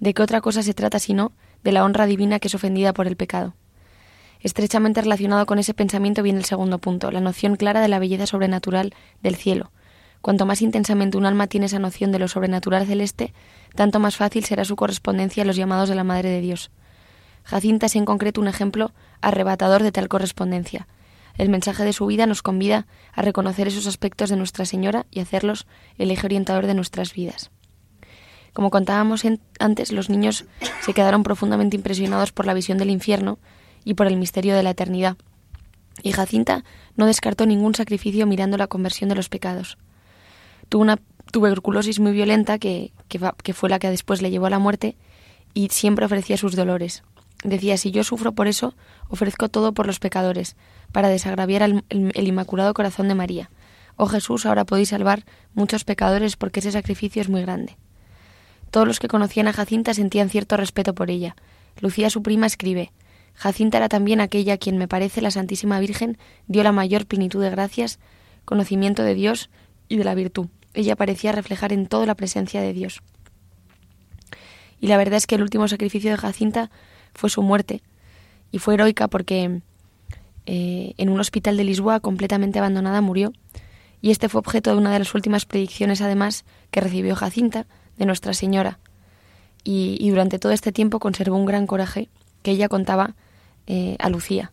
[0.00, 3.06] ¿De qué otra cosa se trata sino de la honra divina que es ofendida por
[3.06, 3.54] el pecado?
[4.40, 8.26] Estrechamente relacionado con ese pensamiento viene el segundo punto, la noción clara de la belleza
[8.26, 9.70] sobrenatural del cielo.
[10.22, 13.32] Cuanto más intensamente un alma tiene esa noción de lo sobrenatural celeste,
[13.74, 16.70] tanto más fácil será su correspondencia a los llamados de la Madre de Dios.
[17.44, 20.86] Jacinta es en concreto un ejemplo arrebatador de tal correspondencia.
[21.36, 25.20] El mensaje de su vida nos convida a reconocer esos aspectos de Nuestra Señora y
[25.20, 27.50] hacerlos el eje orientador de nuestras vidas.
[28.52, 29.22] Como contábamos
[29.58, 30.44] antes, los niños
[30.80, 33.38] se quedaron profundamente impresionados por la visión del infierno
[33.84, 35.16] y por el misterio de la eternidad.
[36.02, 36.64] Y Jacinta
[36.96, 39.78] no descartó ningún sacrificio mirando la conversión de los pecados.
[40.68, 40.98] Tuvo una
[41.30, 44.96] tuberculosis muy violenta que, que, fue la que después le llevó a la muerte
[45.54, 47.02] y siempre ofrecía sus dolores.
[47.42, 48.74] Decía, si yo sufro por eso,
[49.08, 50.56] ofrezco todo por los pecadores,
[50.92, 53.50] para desagraviar el, el, Inmaculado Corazón de María.
[53.96, 57.76] Oh Jesús, ahora podéis salvar muchos pecadores porque ese sacrificio es muy grande.
[58.70, 61.34] Todos los que conocían a Jacinta sentían cierto respeto por ella.
[61.80, 62.92] Lucía, su prima, escribe,
[63.34, 67.42] Jacinta era también aquella a quien me parece la Santísima Virgen dio la mayor plenitud
[67.42, 67.98] de gracias,
[68.44, 69.50] conocimiento de Dios
[69.88, 70.48] y de la virtud.
[70.74, 73.02] Ella parecía reflejar en todo la presencia de Dios.
[74.80, 76.70] Y la verdad es que el último sacrificio de Jacinta
[77.14, 77.82] fue su muerte,
[78.52, 79.60] y fue heroica porque
[80.46, 83.32] eh, en un hospital de Lisboa completamente abandonada murió,
[84.00, 87.66] y este fue objeto de una de las últimas predicciones además que recibió Jacinta
[87.98, 88.78] de Nuestra Señora,
[89.62, 92.08] y, durante todo este tiempo conservó un gran coraje
[92.42, 93.14] que ella contaba
[93.66, 94.52] eh, a Lucía.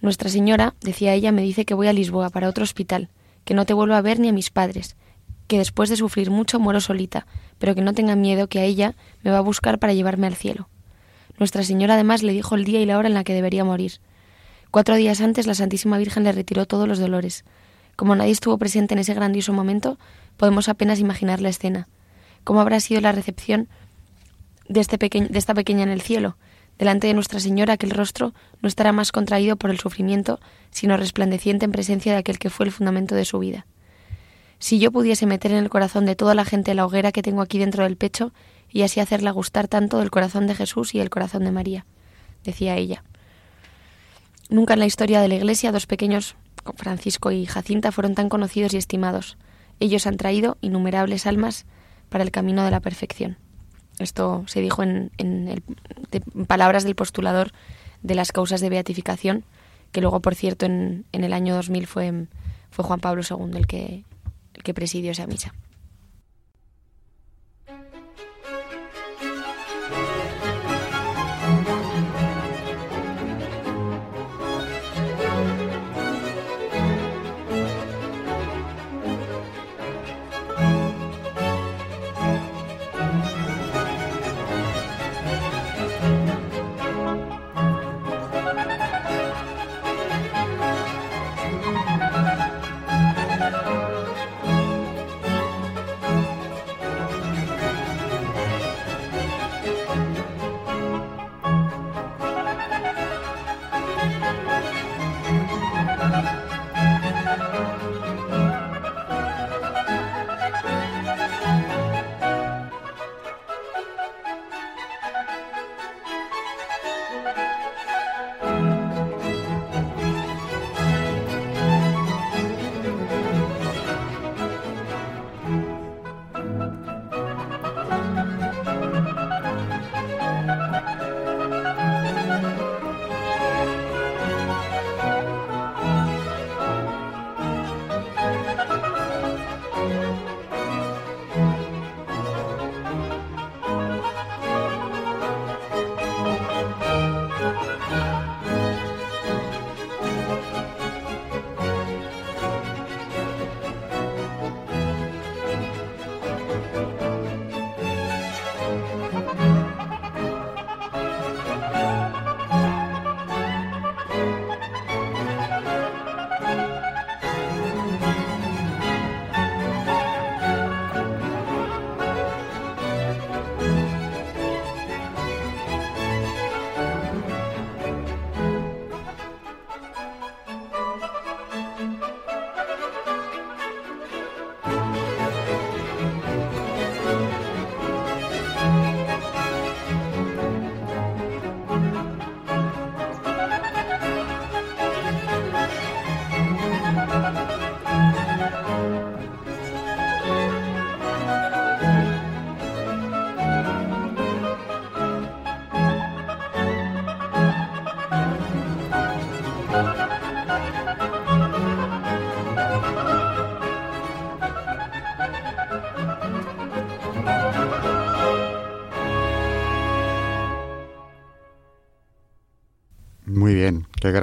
[0.00, 3.10] Nuestra Señora, decía ella, me dice que voy a Lisboa para otro hospital,
[3.44, 4.96] que no te vuelvo a ver ni a mis padres,
[5.52, 7.26] que después de sufrir mucho muero solita,
[7.58, 10.34] pero que no tenga miedo que a ella me va a buscar para llevarme al
[10.34, 10.70] cielo.
[11.38, 14.00] Nuestra Señora además le dijo el día y la hora en la que debería morir.
[14.70, 17.44] Cuatro días antes la Santísima Virgen le retiró todos los dolores.
[17.96, 19.98] Como nadie estuvo presente en ese grandioso momento,
[20.38, 21.86] podemos apenas imaginar la escena.
[22.44, 23.68] ¿Cómo habrá sido la recepción
[24.70, 26.38] de, este de esta pequeña en el cielo?
[26.78, 31.66] Delante de Nuestra Señora aquel rostro no estará más contraído por el sufrimiento, sino resplandeciente
[31.66, 33.66] en presencia de aquel que fue el fundamento de su vida.
[34.62, 37.42] Si yo pudiese meter en el corazón de toda la gente la hoguera que tengo
[37.42, 38.32] aquí dentro del pecho,
[38.70, 41.84] y así hacerla gustar tanto del corazón de Jesús y el corazón de María,
[42.44, 43.02] decía ella.
[44.50, 46.36] Nunca en la historia de la Iglesia dos pequeños,
[46.76, 49.36] Francisco y Jacinta, fueron tan conocidos y estimados.
[49.80, 51.66] Ellos han traído innumerables almas
[52.08, 53.38] para el camino de la perfección.
[53.98, 55.10] Esto se dijo en,
[56.46, 57.50] palabras del postulador
[58.02, 59.44] de las causas de beatificación,
[59.90, 62.26] que luego, por cierto, en, el año 2000 fue,
[62.70, 64.04] fue Juan Pablo II el que,
[64.62, 65.54] que presidió esa misa.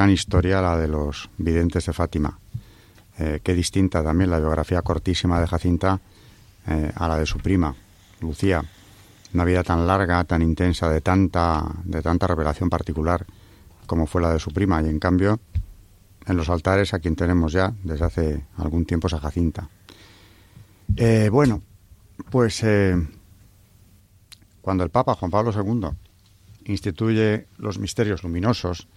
[0.09, 2.39] Gran historia la de los videntes de Fátima.
[3.19, 5.99] Eh, qué distinta también la biografía cortísima de Jacinta
[6.65, 7.75] eh, a la de su prima,
[8.19, 8.63] Lucía.
[9.35, 13.23] Una vida tan larga, tan intensa, de tanta, de tanta revelación particular
[13.85, 14.81] como fue la de su prima.
[14.81, 15.39] Y en cambio,
[16.25, 19.69] en los altares a quien tenemos ya desde hace algún tiempo es a Jacinta.
[20.95, 21.61] Eh, bueno,
[22.31, 22.65] pues
[24.61, 25.89] cuando el Papa Juan Pablo II
[26.65, 28.87] instituye los misterios luminosos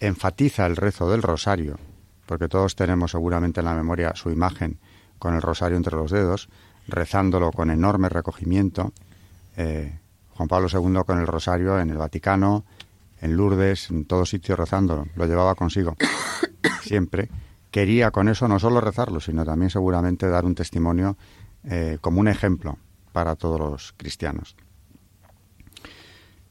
[0.00, 1.78] enfatiza el rezo del rosario,
[2.26, 4.80] porque todos tenemos seguramente en la memoria su imagen
[5.18, 6.48] con el rosario entre los dedos,
[6.88, 8.92] rezándolo con enorme recogimiento.
[9.56, 9.98] Eh,
[10.30, 12.64] Juan Pablo II con el rosario en el Vaticano,
[13.20, 15.96] en Lourdes, en todos sitios rezando, lo llevaba consigo
[16.82, 17.28] siempre.
[17.70, 21.16] Quería con eso no solo rezarlo, sino también seguramente dar un testimonio
[21.64, 22.78] eh, como un ejemplo
[23.12, 24.56] para todos los cristianos.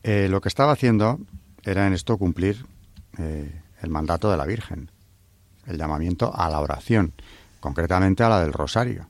[0.04, 1.20] Eh, lo que estaba haciendo
[1.64, 2.66] era en esto cumplir
[3.18, 4.92] eh, el mandato de la Virgen,
[5.66, 7.14] el llamamiento a la oración,
[7.60, 9.10] concretamente a la del rosario,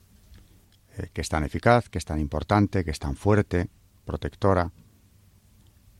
[1.13, 3.69] que es tan eficaz, que es tan importante, que es tan fuerte,
[4.03, 4.71] protectora.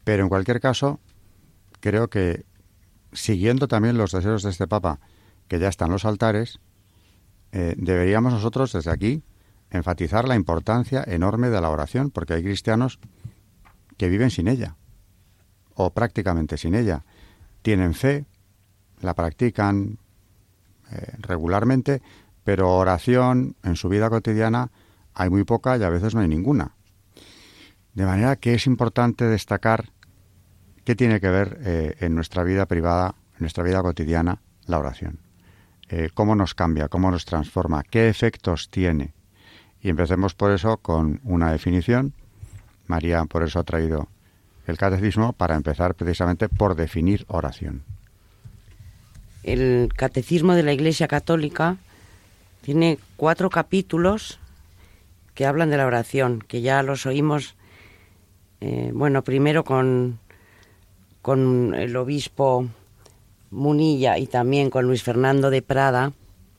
[0.04, 1.00] Pero en cualquier caso,
[1.80, 2.45] creo que
[3.14, 5.00] siguiendo también los deseos de este Papa,
[5.47, 6.60] que ya están los altares,
[7.52, 9.24] eh, deberíamos nosotros desde aquí
[9.72, 13.00] enfatizar la importancia enorme de la oración, porque hay cristianos
[13.97, 14.78] que viven sin ella,
[15.74, 17.06] o prácticamente sin ella.
[17.70, 18.26] Tienen fe,
[18.99, 19.99] la practican
[20.91, 22.01] eh, regularmente,
[22.43, 24.72] pero oración en su vida cotidiana
[25.13, 26.74] hay muy poca y a veces no hay ninguna.
[27.93, 29.91] De manera que es importante destacar
[30.84, 35.20] qué tiene que ver eh, en nuestra vida privada, en nuestra vida cotidiana, la oración.
[35.89, 39.13] Eh, cómo nos cambia, cómo nos transforma, qué efectos tiene.
[39.80, 42.15] Y empecemos por eso con una definición.
[42.88, 44.09] María por eso ha traído
[44.70, 47.84] el catecismo para empezar precisamente por definir oración.
[49.43, 51.78] El catecismo de la Iglesia Católica
[52.61, 54.39] tiene cuatro capítulos
[55.34, 57.55] que hablan de la oración, que ya los oímos,
[58.61, 60.20] eh, bueno, primero con,
[61.22, 62.67] con el obispo
[63.51, 66.11] Munilla y también con Luis Fernando de Prada,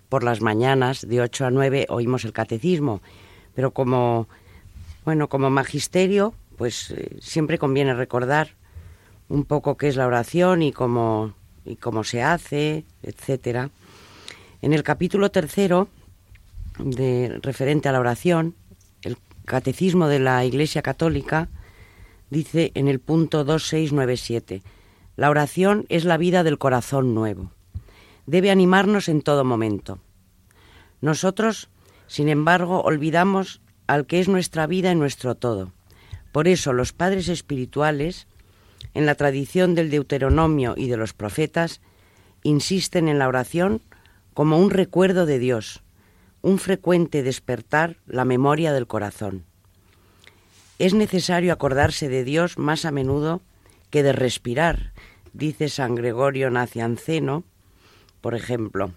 [0.08, 3.00] por las mañanas de 8 a 9 oímos el catecismo,
[3.54, 4.26] pero como
[5.04, 8.50] bueno, como magisterio, pues eh, siempre conviene recordar
[9.30, 11.32] un poco qué es la oración y cómo
[11.64, 13.70] y cómo se hace, etcétera.
[14.60, 15.88] En el capítulo tercero
[16.78, 18.56] de referente a la oración,
[19.00, 21.48] el Catecismo de la Iglesia Católica
[22.28, 24.62] dice en el punto 2697
[25.16, 27.52] la oración es la vida del corazón nuevo.
[28.26, 29.98] Debe animarnos en todo momento.
[31.00, 31.70] Nosotros,
[32.06, 35.72] sin embargo, olvidamos al que es nuestra vida y nuestro todo.
[36.32, 38.26] Por eso los padres espirituales,
[38.94, 41.80] en la tradición del Deuteronomio y de los profetas,
[42.42, 43.82] insisten en la oración
[44.34, 45.82] como un recuerdo de Dios,
[46.42, 49.44] un frecuente despertar la memoria del corazón.
[50.78, 53.42] Es necesario acordarse de Dios más a menudo
[53.90, 54.92] que de respirar,
[55.32, 57.44] dice San Gregorio Nacianceno,
[58.20, 58.92] por ejemplo.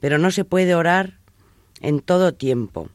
[0.00, 1.18] Pero no se puede orar
[1.80, 2.88] en todo tiempo.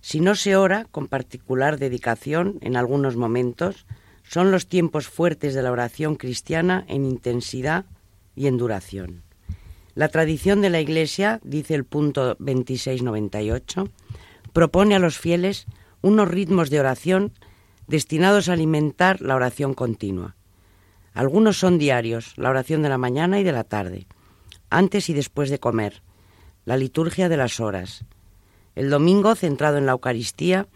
[0.00, 3.86] Si no se ora con particular dedicación en algunos momentos,
[4.22, 7.84] son los tiempos fuertes de la oración cristiana en intensidad
[8.34, 9.22] y en duración.
[9.94, 13.88] La tradición de la Iglesia, dice el punto 2698,
[14.52, 15.66] propone a los fieles
[16.00, 17.32] unos ritmos de oración
[17.86, 20.36] destinados a alimentar la oración continua.
[21.12, 24.06] Algunos son diarios, la oración de la mañana y de la tarde,
[24.70, 26.02] antes y después de comer,
[26.64, 28.04] la liturgia de las horas.
[28.80, 30.66] El domingo, centrado en la Eucaristía,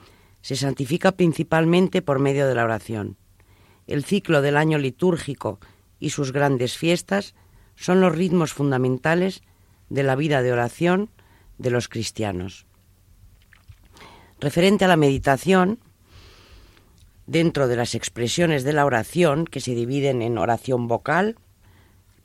[0.42, 3.16] se santifica principalmente por medio de la oración.
[3.86, 5.58] El ciclo del año litúrgico
[6.00, 7.34] y sus grandes fiestas
[7.76, 9.40] son los ritmos fundamentales
[9.88, 11.08] de la vida de oración
[11.56, 12.66] de los cristianos.
[14.38, 15.78] Referente a la meditación,
[17.26, 21.36] dentro de las expresiones de la oración, que se dividen en oración vocal,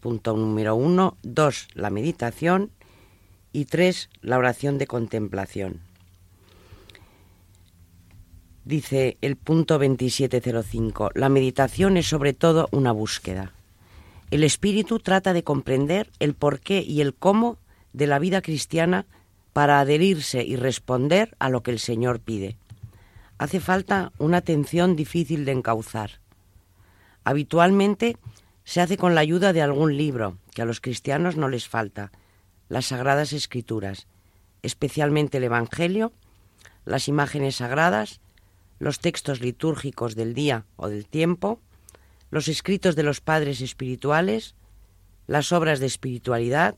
[0.02, 2.70] punto número uno, dos, la meditación
[3.52, 5.82] y tres, la oración de contemplación.
[8.66, 13.54] Dice el punto 2705, la meditación es sobre todo una búsqueda.
[14.32, 17.58] El espíritu trata de comprender el porqué y el cómo
[17.94, 19.08] de la vida cristiana
[19.54, 22.58] para adherirse y responder a lo que el Señor pide
[23.40, 26.20] hace falta una atención difícil de encauzar.
[27.24, 28.18] Habitualmente
[28.66, 32.12] se hace con la ayuda de algún libro, que a los cristianos no les falta,
[32.70, 34.08] las Sagradas Escrituras,
[34.62, 36.14] especialmente el Evangelio,
[36.86, 38.22] las imágenes sagradas,
[38.80, 41.60] los textos litúrgicos del día o del tiempo,
[42.32, 44.56] los escritos de los padres espirituales,
[45.28, 46.76] las obras de espiritualidad,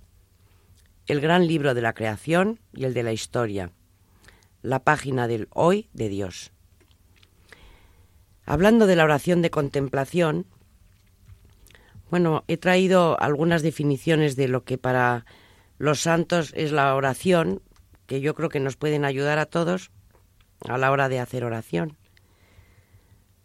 [1.08, 3.72] el gran libro de la creación y el de la historia,
[4.62, 6.52] la página del Hoy de Dios.
[8.46, 10.46] Hablando de la oración de contemplación,
[12.10, 15.26] bueno, he traído algunas definiciones de lo que para
[15.82, 17.64] los santos es la oración,
[18.06, 19.90] que yo creo que nos pueden ayudar a todos
[20.70, 21.98] a la hora de hacer oración.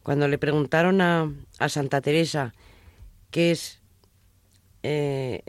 [0.03, 1.32] Cuando le preguntaron a,
[1.68, 2.53] Santa Teresa
[3.30, 3.80] qué es
[4.82, 5.45] eh,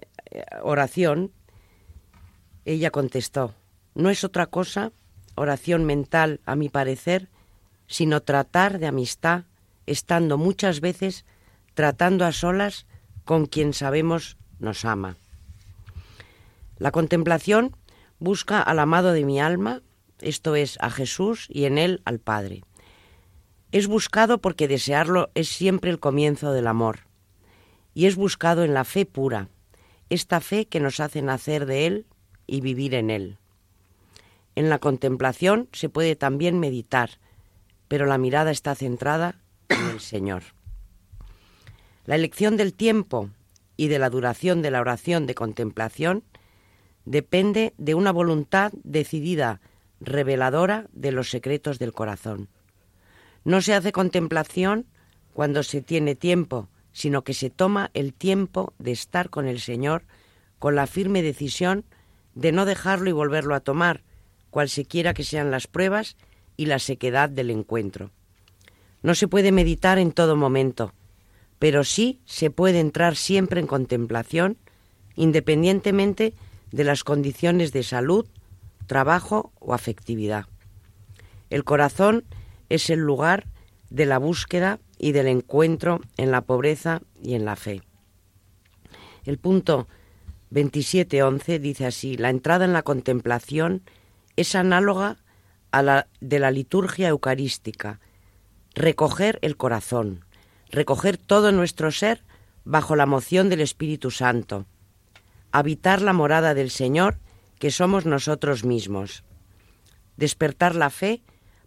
[0.61, 1.33] oración,
[2.63, 3.53] ella contestó,
[3.93, 4.93] no es otra cosa
[5.35, 7.27] oración mental, a mi parecer,
[7.87, 9.43] sino tratar de amistad,
[9.87, 11.25] estando muchas veces
[11.73, 12.85] tratando a solas
[13.25, 15.17] con quien sabemos nos ama.
[16.77, 17.75] La contemplación
[18.19, 19.81] busca al amado de mi alma,
[20.19, 22.63] esto es, a Jesús y en él al Padre.
[23.71, 27.01] Es buscado porque desearlo es siempre el comienzo del amor,
[27.93, 29.49] y es buscado en la fe pura,
[30.09, 32.05] esta fe que nos hace nacer de él
[32.45, 33.37] y vivir en él.
[34.55, 37.19] En la contemplación se puede también meditar,
[37.87, 40.43] pero la mirada está centrada en el Señor.
[42.05, 43.29] La elección del tiempo
[43.75, 46.23] y de la duración de la oración de contemplación
[47.07, 49.61] depende de una voluntad decidida,
[50.01, 52.49] reveladora de los secretos del corazón.
[53.45, 54.85] No se hace contemplación
[55.33, 60.03] cuando se tiene tiempo, sino que se toma el tiempo de estar con el Señor
[60.59, 61.85] con la firme decisión
[62.35, 64.03] de no dejarlo y volverlo a tomar,
[64.49, 66.17] cualquiera que sean las pruebas
[66.57, 68.11] y la sequedad del encuentro.
[69.01, 70.93] No se puede meditar en todo momento,
[71.57, 74.57] pero sí se puede entrar siempre en contemplación,
[75.15, 78.27] independientemente de las condiciones de salud,
[78.87, 80.45] trabajo o afectividad.
[81.49, 82.25] El corazón
[82.69, 83.47] es el lugar
[83.89, 87.81] de la búsqueda y del encuentro en la pobreza y en la fe.
[89.25, 89.87] El punto
[90.51, 93.83] 27.11 dice así, la entrada en la contemplación
[94.35, 95.17] es análoga
[95.71, 97.99] a la de la liturgia eucarística,
[98.73, 100.25] recoger el corazón,
[100.69, 102.23] recoger todo nuestro ser
[102.63, 104.65] bajo la moción del Espíritu Santo,
[105.57, 107.17] habitar la morada del Señor
[107.57, 109.23] que somos nosotros mismos,
[110.15, 111.23] despertar la fe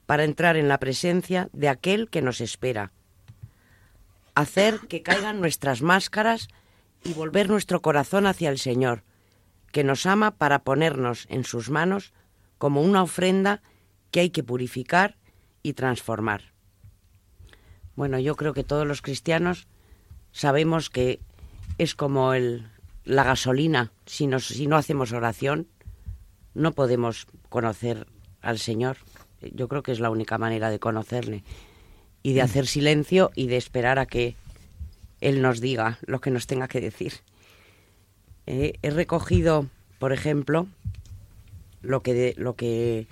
[0.07, 2.93] para entrar en la presencia de aquel que nos espera,
[4.36, 6.47] hacer que caigan nuestras máscaras
[7.03, 9.03] y volver nuestro corazón hacia el Señor,
[9.72, 12.12] que nos ama para ponernos en sus manos
[12.59, 13.61] como una ofrenda
[14.12, 15.16] que hay que purificar
[15.64, 16.53] y transformar.
[17.97, 19.66] Bueno, yo creo que todos los cristianos
[20.30, 21.18] sabemos que
[21.78, 22.70] es como el,
[23.05, 23.92] la gasolina.
[24.07, 25.66] Si, si no hacemos oración,
[26.55, 28.07] no podemos conocer
[28.40, 28.98] al Señor.
[29.40, 31.44] Yo creo que es la única manera de conocerle.
[32.22, 34.36] Y de hacer silencio y de esperar a que
[35.20, 37.14] Él nos diga lo que nos tenga que decir.
[38.46, 39.66] Eh, he recogido,
[39.98, 40.66] por ejemplo,
[41.82, 43.07] lo que, lo que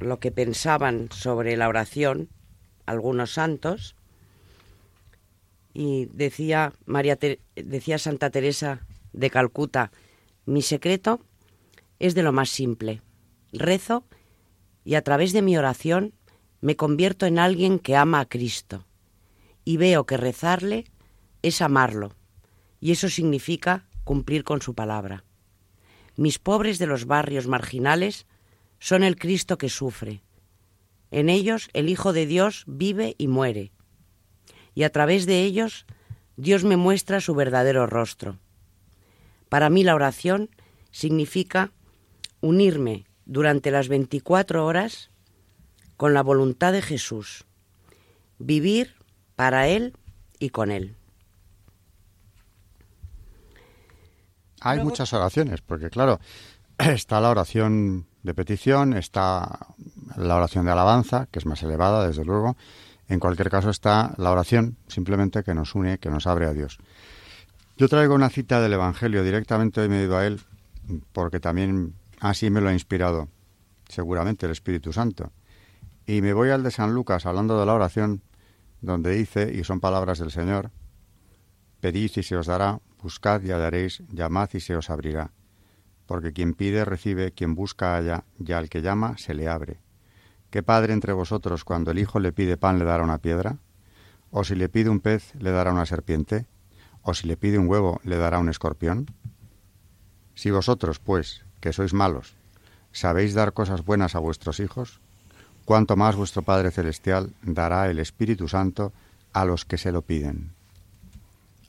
[0.00, 2.28] lo que pensaban sobre la oración
[2.86, 3.94] algunos santos
[5.74, 7.18] y decía María
[7.56, 9.90] decía Santa Teresa de Calcuta,
[10.46, 11.20] mi secreto
[11.98, 13.02] es de lo más simple.
[13.52, 14.04] Rezo
[14.84, 16.14] y a través de mi oración
[16.60, 18.86] me convierto en alguien que ama a Cristo
[19.64, 20.84] y veo que rezarle
[21.42, 22.14] es amarlo
[22.80, 25.24] y eso significa cumplir con su palabra.
[26.16, 28.26] Mis pobres de los barrios marginales
[28.78, 30.22] son el Cristo que sufre.
[31.10, 33.72] En ellos el Hijo de Dios vive y muere.
[34.74, 35.86] Y a través de ellos
[36.36, 38.38] Dios me muestra su verdadero rostro.
[39.48, 40.50] Para mí la oración
[40.90, 41.72] significa
[42.40, 45.10] unirme durante las 24 horas
[45.96, 47.44] con la voluntad de Jesús,
[48.38, 48.94] vivir
[49.36, 49.96] para Él
[50.38, 50.96] y con Él.
[54.60, 56.20] Hay muchas oraciones, porque claro,
[56.78, 59.66] está la oración de petición, está
[60.16, 62.56] la oración de alabanza, que es más elevada, desde luego.
[63.08, 66.78] En cualquier caso está la oración, simplemente que nos une, que nos abre a Dios.
[67.76, 70.40] Yo traigo una cita del Evangelio, directamente me he a él,
[71.12, 73.28] porque también así me lo ha inspirado,
[73.88, 75.32] seguramente, el Espíritu Santo.
[76.06, 78.22] Y me voy al de San Lucas, hablando de la oración,
[78.80, 80.70] donde dice, y son palabras del Señor,
[81.80, 85.30] pedid y se os dará, buscad y hallaréis, llamad y se os abrirá
[86.06, 89.83] porque quien pide recibe, quien busca halla, y al que llama se le abre.
[90.54, 93.56] ¿Qué padre entre vosotros cuando el hijo le pide pan le dará una piedra?
[94.30, 96.46] ¿O si le pide un pez le dará una serpiente?
[97.02, 99.10] ¿O si le pide un huevo le dará un escorpión?
[100.36, 102.36] Si vosotros, pues, que sois malos,
[102.92, 105.00] sabéis dar cosas buenas a vuestros hijos,
[105.64, 108.92] cuánto más vuestro Padre Celestial dará el Espíritu Santo
[109.32, 110.52] a los que se lo piden.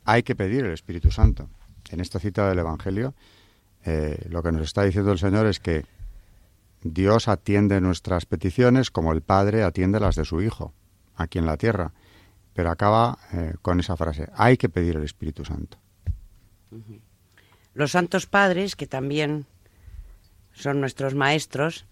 [0.04, 1.48] Hay que pedir el Espíritu Santo.
[1.90, 3.14] En esta cita del Evangelio
[3.84, 5.84] eh, lo que nos está diciendo el Señor es que
[6.92, 10.72] Dios atiende nuestras peticiones como el Padre atiende las de su Hijo,
[11.14, 11.92] aquí en la tierra.
[12.54, 15.78] Pero acaba eh, con esa frase, hay que pedir el Espíritu Santo.
[17.74, 19.46] Los santos padres, que también
[20.52, 21.84] son nuestros maestros,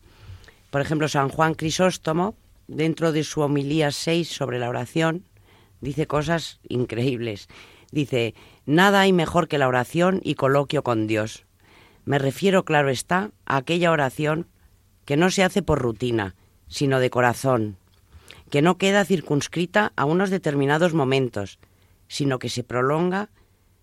[0.70, 2.34] por ejemplo, San Juan Crisóstomo,
[2.66, 5.24] dentro de su homilía 6 sobre la oración,
[5.80, 7.48] dice cosas increíbles.
[7.92, 8.34] Dice,
[8.66, 11.44] nada hay mejor que la oración y coloquio con Dios.
[12.04, 14.48] Me refiero, claro está, a aquella oración
[15.04, 16.34] que no se hace por rutina,
[16.68, 17.76] sino de corazón,
[18.50, 21.58] que no queda circunscrita a unos determinados momentos,
[22.08, 23.30] sino que se prolonga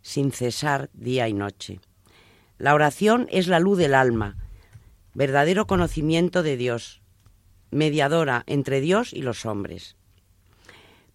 [0.01, 1.80] sin cesar día y noche.
[2.57, 4.38] La oración es la luz del alma,
[5.13, 7.01] verdadero conocimiento de Dios,
[7.72, 9.95] mediadora entre Dios y los hombres.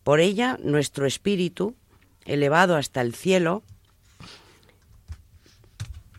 [0.03, 1.77] Por ella nuestro espíritu,
[2.25, 3.63] elevado hasta el cielo,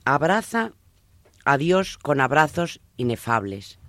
[0.05, 0.71] abraza
[1.55, 3.79] Dios con abrazos inefables.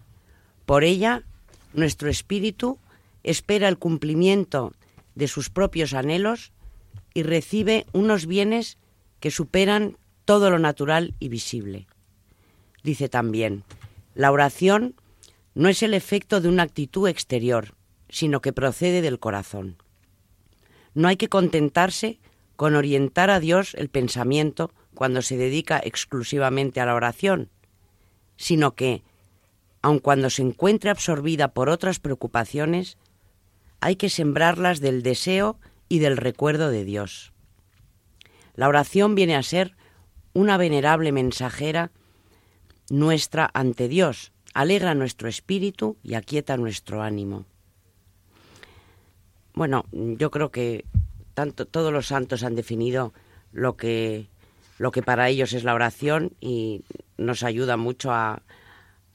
[0.67, 1.25] Por ella
[1.73, 2.79] nuestro espíritu
[3.25, 4.75] espera el cumplimiento
[5.17, 6.53] de sus propios anhelos
[7.15, 8.79] y recibe unos bienes
[9.19, 11.89] que superan todo lo natural y visible.
[12.85, 13.65] Dice también,
[14.15, 14.95] la oración
[15.55, 17.75] no es el efecto de una actitud exterior,
[18.09, 19.77] sino que procede del corazón.
[20.95, 22.21] No hay que contentarse
[22.57, 27.51] con orientar a Dios el pensamiento cuando se dedica exclusivamente a la oración,
[28.37, 29.05] sino que,
[29.81, 32.99] aun cuando se encuentre absorbida por otras preocupaciones,
[33.79, 35.57] hay que sembrarlas del deseo
[35.89, 37.33] y del recuerdo de Dios.
[38.57, 39.77] La oración viene a ser
[40.33, 41.93] una venerable mensajera
[42.91, 47.47] nuestra ante Dios, alegra nuestro espíritu y aquieta nuestro ánimo.
[49.55, 50.87] Bueno, yo creo que
[51.35, 53.13] tanto todos los santos han definido
[53.53, 54.29] lo que
[54.79, 56.83] lo que para ellos es la oración y
[57.17, 58.43] nos ayuda mucho a,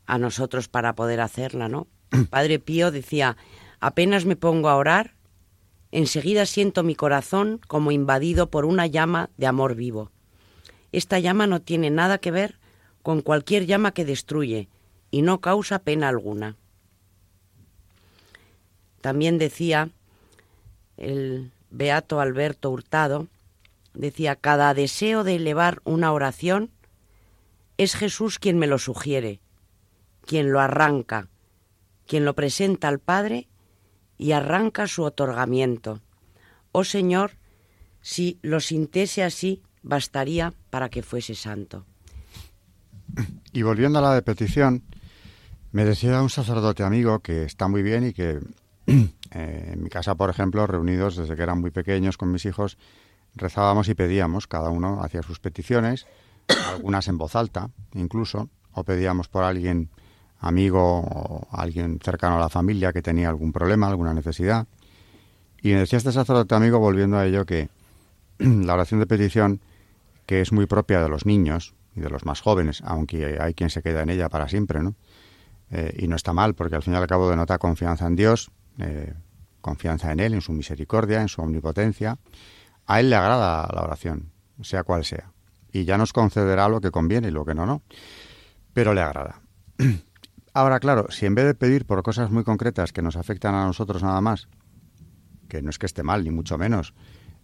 [0.05, 1.87] a nosotros para poder hacerla, ¿no?
[2.29, 3.37] Padre Pío decía,
[3.79, 5.15] apenas me pongo a orar,
[5.91, 10.11] enseguida siento mi corazón como invadido por una llama de amor vivo.
[10.91, 12.59] Esta llama no tiene nada que ver
[13.01, 14.69] con cualquier llama que destruye
[15.11, 16.55] y no causa pena alguna.
[19.01, 19.89] También decía
[20.97, 23.27] el beato Alberto Hurtado,
[23.93, 26.71] decía, cada deseo de elevar una oración
[27.77, 29.39] es Jesús quien me lo sugiere,
[30.25, 31.29] quien lo arranca,
[32.07, 33.47] quien lo presenta al Padre
[34.17, 36.01] y arranca su otorgamiento.
[36.71, 37.31] Oh Señor,
[38.01, 41.85] si lo sintiese así, bastaría para que fuese santo.
[43.51, 44.83] Y volviendo a la de petición,
[45.71, 48.39] me decía un sacerdote amigo que está muy bien y que
[48.87, 52.77] eh, en mi casa, por ejemplo, reunidos desde que eran muy pequeños con mis hijos,
[53.35, 56.05] rezábamos y pedíamos, cada uno hacía sus peticiones,
[56.69, 59.89] algunas en voz alta incluso, o pedíamos por alguien
[60.39, 64.67] amigo o alguien cercano a la familia que tenía algún problema, alguna necesidad.
[65.61, 67.69] Y me decía este sacerdote amigo, volviendo a ello, que
[68.37, 69.61] la oración de petición,
[70.25, 73.69] que es muy propia de los niños y de los más jóvenes, aunque hay quien
[73.69, 74.95] se queda en ella para siempre, ¿no?
[75.71, 78.51] Eh, y no está mal, porque al fin y al cabo denota confianza en Dios,
[78.79, 79.13] eh,
[79.61, 82.17] confianza en Él, en su misericordia, en su omnipotencia.
[82.85, 84.31] A Él le agrada la oración,
[84.61, 85.31] sea cual sea.
[85.71, 87.81] Y ya nos concederá lo que conviene y lo que no, no.
[88.73, 89.41] Pero le agrada.
[90.53, 93.65] Ahora, claro, si en vez de pedir por cosas muy concretas que nos afectan a
[93.65, 94.47] nosotros nada más,
[95.49, 96.93] que no es que esté mal, ni mucho menos,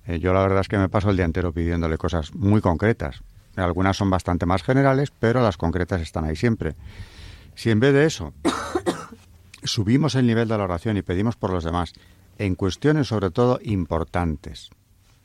[0.05, 3.23] eh, yo la verdad es que me paso el día entero pidiéndole cosas muy concretas.
[3.55, 6.75] Algunas son bastante más generales, pero las concretas están ahí siempre.
[7.55, 8.33] Si en vez de eso
[9.63, 11.93] subimos el nivel de la oración y pedimos por los demás,
[12.37, 14.69] en cuestiones sobre todo importantes,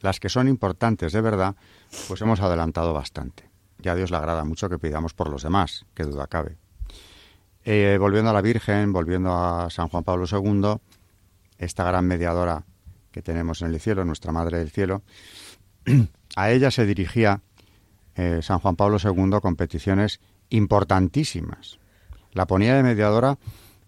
[0.05, 1.57] las que son importantes de verdad,
[2.09, 3.49] pues hemos adelantado bastante.
[3.79, 6.59] Ya Dios le agrada mucho que pidamos por los demás, que duda cabe.
[7.65, 10.77] Eh, volviendo a la Virgen, volviendo a San Juan Pablo II,
[11.57, 12.65] esta gran mediadora
[13.11, 15.03] que tenemos en el cielo, nuestra Madre del Cielo,
[16.37, 17.41] a ella se dirigía
[18.15, 21.79] eh, San Juan Pablo II con peticiones importantísimas.
[22.33, 23.39] La ponía de mediadora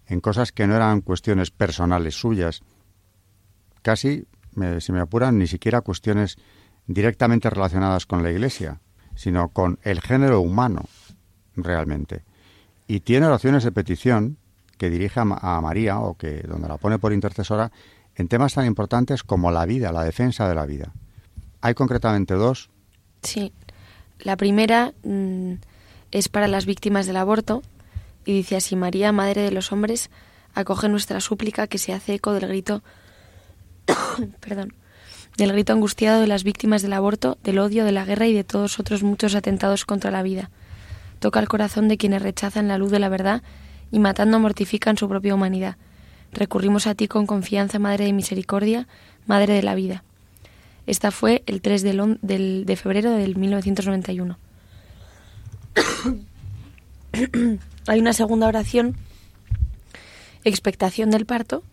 [0.07, 2.63] en cosas que no eran cuestiones personales suyas,
[3.83, 4.25] casi,
[4.79, 6.37] si me apuran, ni siquiera cuestiones
[6.85, 8.81] directamente relacionadas con la Iglesia,
[9.15, 10.85] sino con el género humano,
[11.55, 12.23] realmente
[12.87, 14.37] y tiene oraciones de petición
[14.77, 17.71] que dirige a, María o que donde la pone por intercesora
[18.15, 20.93] en temas tan importantes como la vida, la defensa de la vida.
[21.61, 22.69] Hay concretamente dos.
[23.21, 23.51] Sí.
[24.19, 25.53] La primera mm,
[26.11, 27.61] es para las víctimas del aborto
[28.25, 30.09] y dice así, María, Madre de los hombres,
[30.53, 32.83] acoge nuestra súplica que se hace eco del grito,
[34.39, 34.73] perdón,
[35.37, 38.43] del grito angustiado de las víctimas del aborto, del odio, de la guerra y de
[38.43, 40.49] todos otros muchos atentados contra la vida
[41.19, 43.41] toca el corazón de quienes rechazan la luz de la verdad
[43.91, 45.77] y matando mortifican su propia humanidad.
[46.31, 48.87] Recurrimos a ti con confianza, Madre de Misericordia,
[49.25, 50.03] Madre de la Vida.
[50.85, 54.37] Esta fue el 3 de, de febrero del 1991.
[57.87, 58.95] Hay una segunda oración,
[60.43, 61.63] expectación del parto,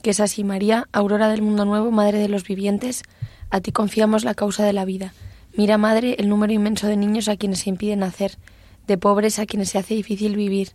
[0.00, 3.02] que es así, María, aurora del mundo nuevo, Madre de los vivientes,
[3.50, 5.14] a ti confiamos la causa de la vida.
[5.56, 8.38] Mira, Madre, el número inmenso de niños a quienes se impide nacer,
[8.86, 10.70] de pobres a quienes se hace difícil vivir,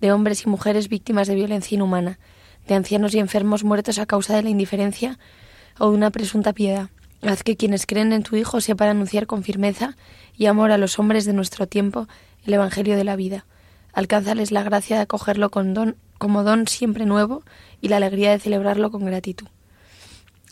[0.00, 2.18] de hombres y mujeres víctimas de violencia inhumana,
[2.66, 5.18] de ancianos y enfermos muertos a causa de la indiferencia
[5.78, 6.90] o de una presunta piedad,
[7.22, 9.96] Haz que quienes creen en tu Hijo sepan anunciar con firmeza
[10.36, 12.08] y amor a los hombres de nuestro tiempo
[12.44, 13.46] el Evangelio de la vida.
[13.96, 17.42] Alcánzales la gracia de acogerlo con don, como don siempre nuevo
[17.80, 19.46] y la alegría de celebrarlo con gratitud.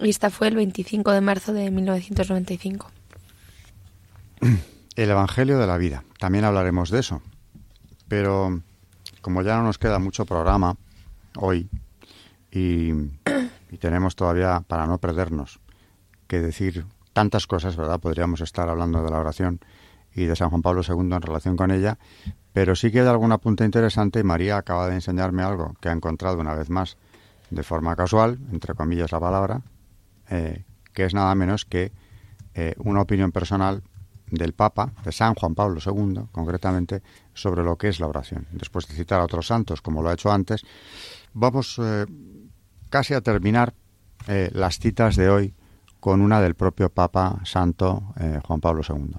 [0.00, 2.90] Y esta fue el 25 de marzo de 1995.
[4.96, 6.04] El Evangelio de la vida.
[6.18, 7.20] También hablaremos de eso.
[8.08, 8.62] Pero
[9.20, 10.78] como ya no nos queda mucho programa
[11.36, 11.68] hoy
[12.50, 12.92] y,
[13.70, 15.60] y tenemos todavía, para no perdernos,
[16.28, 18.00] que decir tantas cosas, ¿verdad?
[18.00, 19.60] Podríamos estar hablando de la oración
[20.14, 21.98] y de San Juan Pablo II en relación con ella,
[22.54, 26.38] pero sí queda alguna punta interesante y María acaba de enseñarme algo que ha encontrado
[26.38, 26.96] una vez más
[27.50, 29.62] de forma casual, entre comillas la palabra,
[30.30, 31.90] eh, que es nada menos que
[32.54, 33.82] eh, una opinión personal
[34.30, 37.02] del Papa, de San Juan Pablo II, concretamente,
[37.34, 38.46] sobre lo que es la oración.
[38.52, 40.62] Después de citar a otros santos, como lo ha hecho antes,
[41.32, 42.06] vamos eh,
[42.88, 43.74] casi a terminar
[44.26, 45.54] las citas de hoy
[46.00, 48.14] con una del propio Papa Santo
[48.46, 49.16] Juan Pablo II.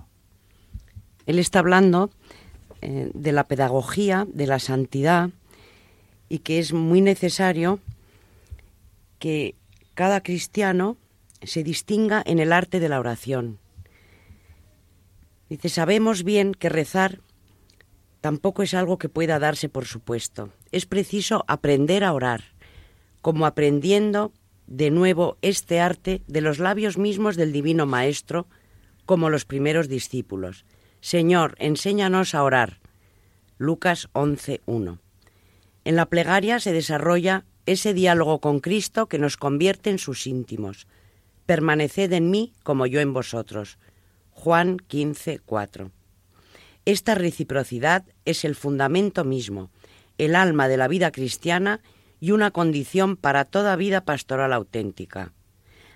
[1.27, 2.09] Él está hablando
[2.87, 5.31] eh, de la pedagogía, de la santidad,
[6.29, 7.79] y que es muy necesario
[9.17, 9.55] que
[9.95, 10.95] cada cristiano
[11.41, 13.57] se distinga en el arte de la oración.
[15.49, 17.21] Dice, sabemos bien que rezar
[18.21, 20.51] tampoco es algo que pueda darse por supuesto.
[20.71, 22.43] Es preciso aprender a orar,
[23.23, 24.31] como aprendiendo
[24.67, 28.45] de nuevo este arte de los labios mismos del Divino Maestro,
[29.07, 30.65] como los primeros discípulos.
[31.05, 32.79] Señor, enséñanos a orar.
[33.59, 34.97] Lucas 11.1.
[35.83, 40.87] En la plegaria se desarrolla ese diálogo con Cristo que nos convierte en sus íntimos.
[41.45, 43.77] Permaneced en mí como yo en vosotros.
[44.31, 45.91] Juan 15.4.
[46.85, 49.69] Esta reciprocidad es el fundamento mismo,
[50.17, 51.81] el alma de la vida cristiana
[52.19, 55.33] y una condición para toda vida pastoral auténtica.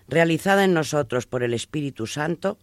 [0.07, 2.59] Realizada en nosotros por el Espíritu Santo,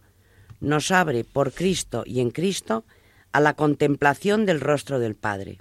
[0.61, 2.84] nos abre por Cristo y en Cristo
[3.32, 5.59] a la contemplación del rostro del Padre.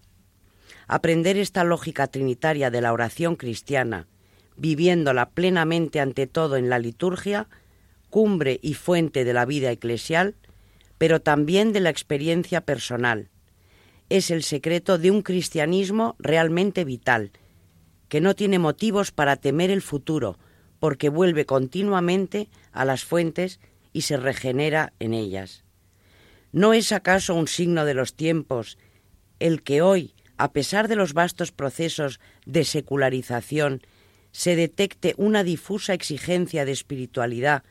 [0.88, 4.08] Aprender esta lógica trinitaria de la oración cristiana,
[4.56, 7.48] viviéndola plenamente ante todo en la liturgia,
[8.10, 10.36] cumbre y fuente de la vida eclesial,
[10.98, 13.30] pero también de la experiencia personal.
[14.10, 17.32] Es el secreto de un cristianismo realmente vital,
[18.08, 20.38] que no tiene motivos para temer el futuro,
[20.80, 23.60] porque vuelve continuamente a las fuentes
[23.96, 25.64] y se regenera en ellas.
[26.52, 28.78] ¿No es acaso un signo de los tiempos
[29.40, 33.82] el que hoy, a pesar de los vastos procesos de secularización,
[34.34, 37.64] se detecte una difusa exigencia de espiritualidad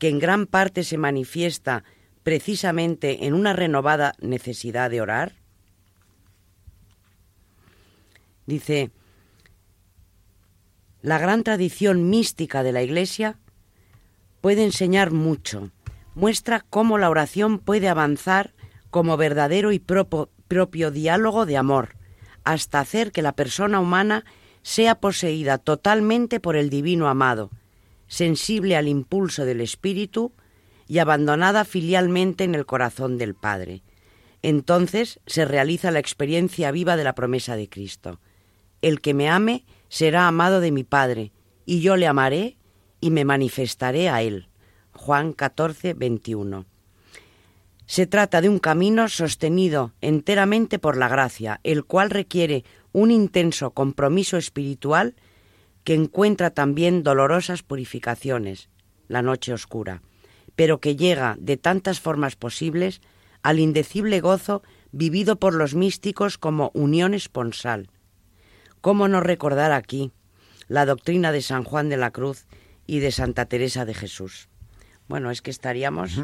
[0.00, 1.84] que en gran parte se manifiesta
[2.24, 5.36] precisamente en una renovada necesidad de orar?
[8.44, 8.90] Dice,
[11.00, 13.38] la gran tradición mística de la Iglesia
[14.40, 15.70] puede enseñar mucho.
[16.14, 18.52] Muestra cómo la oración puede avanzar
[18.90, 21.96] como verdadero y propio, diálogo de amor,
[22.44, 24.24] hasta hacer que la persona humana
[24.62, 27.50] sea poseída totalmente por el divino amado,
[28.08, 30.32] sensible al impulso del Espíritu
[30.88, 33.82] y abandonada filialmente en el corazón del Padre.
[34.42, 38.20] Entonces se realiza la experiencia viva de la promesa de Cristo.
[38.82, 41.32] El que me ame será amado de mi Padre,
[41.64, 42.56] y yo le amaré
[43.00, 44.48] y me manifestaré a él.
[44.92, 46.66] Juan 14, 21.
[47.86, 53.72] Se trata de un camino sostenido enteramente por la gracia, el cual requiere un intenso
[53.72, 55.14] compromiso espiritual
[55.84, 58.68] que encuentra también dolorosas purificaciones,
[59.08, 60.02] la noche oscura,
[60.54, 63.00] pero que llega de tantas formas posibles
[63.42, 67.88] al indecible gozo vivido por los místicos como unión esponsal,
[68.80, 70.10] ¿Cómo no recordar aquí
[70.66, 72.46] la doctrina de San Juan de la Cruz
[72.90, 74.48] y de Santa Teresa de Jesús?
[75.06, 76.20] Bueno, es que estaríamos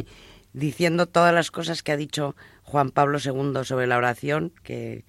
[0.54, 5.04] diciendo todas las cosas que ha dicho Juan Pablo II sobre la oración, que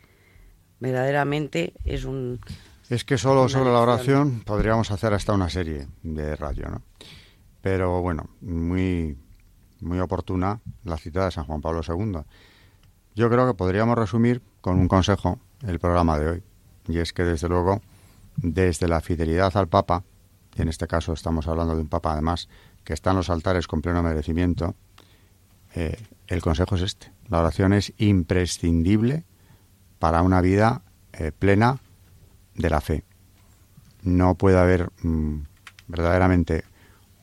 [0.81, 2.41] verdaderamente es un...
[2.89, 6.81] Es que solo sobre la oración podríamos hacer hasta una serie de radio, ¿no?
[7.61, 9.17] Pero bueno, muy,
[9.79, 12.19] muy oportuna la cita de San Juan Pablo II.
[13.15, 16.43] Yo creo que podríamos resumir con un consejo el programa de hoy
[16.89, 17.81] y es que desde luego,
[18.35, 20.03] desde la fidelidad al Papa,
[20.57, 22.49] y en este caso estamos hablando de un Papa además
[22.83, 24.75] que está en los altares con pleno merecimiento,
[25.75, 25.97] eh,
[26.27, 27.11] el consejo es este.
[27.27, 29.25] La oración es imprescindible
[29.99, 30.81] para una vida
[31.13, 31.79] eh, plena
[32.55, 33.03] de la fe.
[34.01, 35.41] No puede haber mm,
[35.87, 36.63] verdaderamente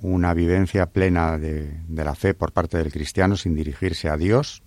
[0.01, 4.62] una vivencia plena de, de, la fe por parte del cristiano sin dirigirse a Dios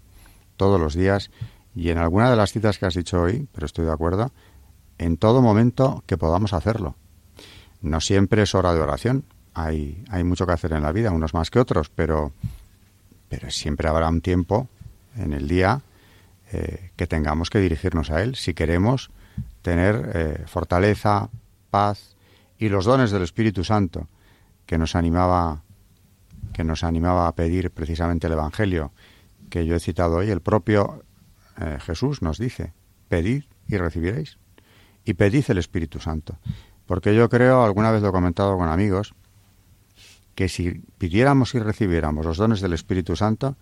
[0.57, 1.29] todos los días.
[1.75, 4.31] Y en alguna de las citas que has dicho hoy, pero estoy de acuerdo,
[4.97, 6.95] en todo momento que podamos hacerlo.
[7.81, 9.23] No siempre es hora de oración.
[9.53, 12.31] hay, hay mucho que hacer en la vida, unos más que otros, pero,
[13.29, 14.67] pero siempre habrá un tiempo
[15.15, 15.81] en el día
[16.51, 19.09] eh, que tengamos que dirigirnos a Él si queremos
[19.61, 21.29] tener eh, fortaleza,
[21.69, 22.15] paz
[22.57, 24.07] y los dones del Espíritu Santo
[24.65, 25.63] que nos animaba
[26.53, 28.91] que nos animaba a pedir precisamente el Evangelio
[29.49, 31.03] que yo he citado hoy, el propio
[31.59, 32.73] eh, Jesús nos dice,
[33.09, 34.37] pedid y recibiréis.
[35.05, 36.37] Y pedid el Espíritu Santo.
[36.87, 39.13] Porque yo creo, alguna vez lo he comentado con amigos,
[40.33, 43.55] que si pidiéramos y recibiéramos los dones del Espíritu Santo,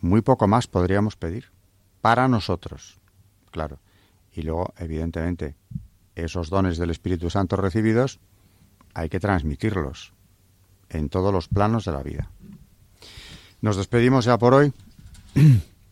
[0.00, 1.50] muy poco más podríamos pedir.
[2.00, 2.98] Para nosotros,
[3.50, 3.78] claro.
[4.32, 5.54] Y luego, evidentemente,
[6.14, 8.20] esos dones del Espíritu Santo recibidos
[8.94, 10.12] hay que transmitirlos
[10.90, 12.30] en todos los planos de la vida.
[13.60, 14.72] Nos despedimos ya por hoy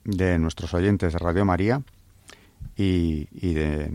[0.04, 1.82] de nuestros oyentes de Radio María
[2.76, 3.92] y, de,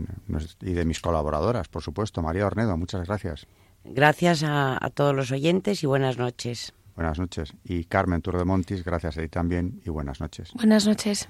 [0.60, 2.22] y de mis colaboradoras, por supuesto.
[2.22, 3.46] María Ornedo, muchas gracias.
[3.84, 6.72] Gracias a, todos los oyentes y buenas noches.
[6.94, 7.54] Buenas noches.
[7.64, 10.52] Y Carmen Montis, gracias a ti también y buenas noches.
[10.54, 11.28] Buenas noches.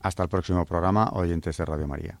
[0.00, 2.20] Hasta el próximo programa, oyentes de Radio María.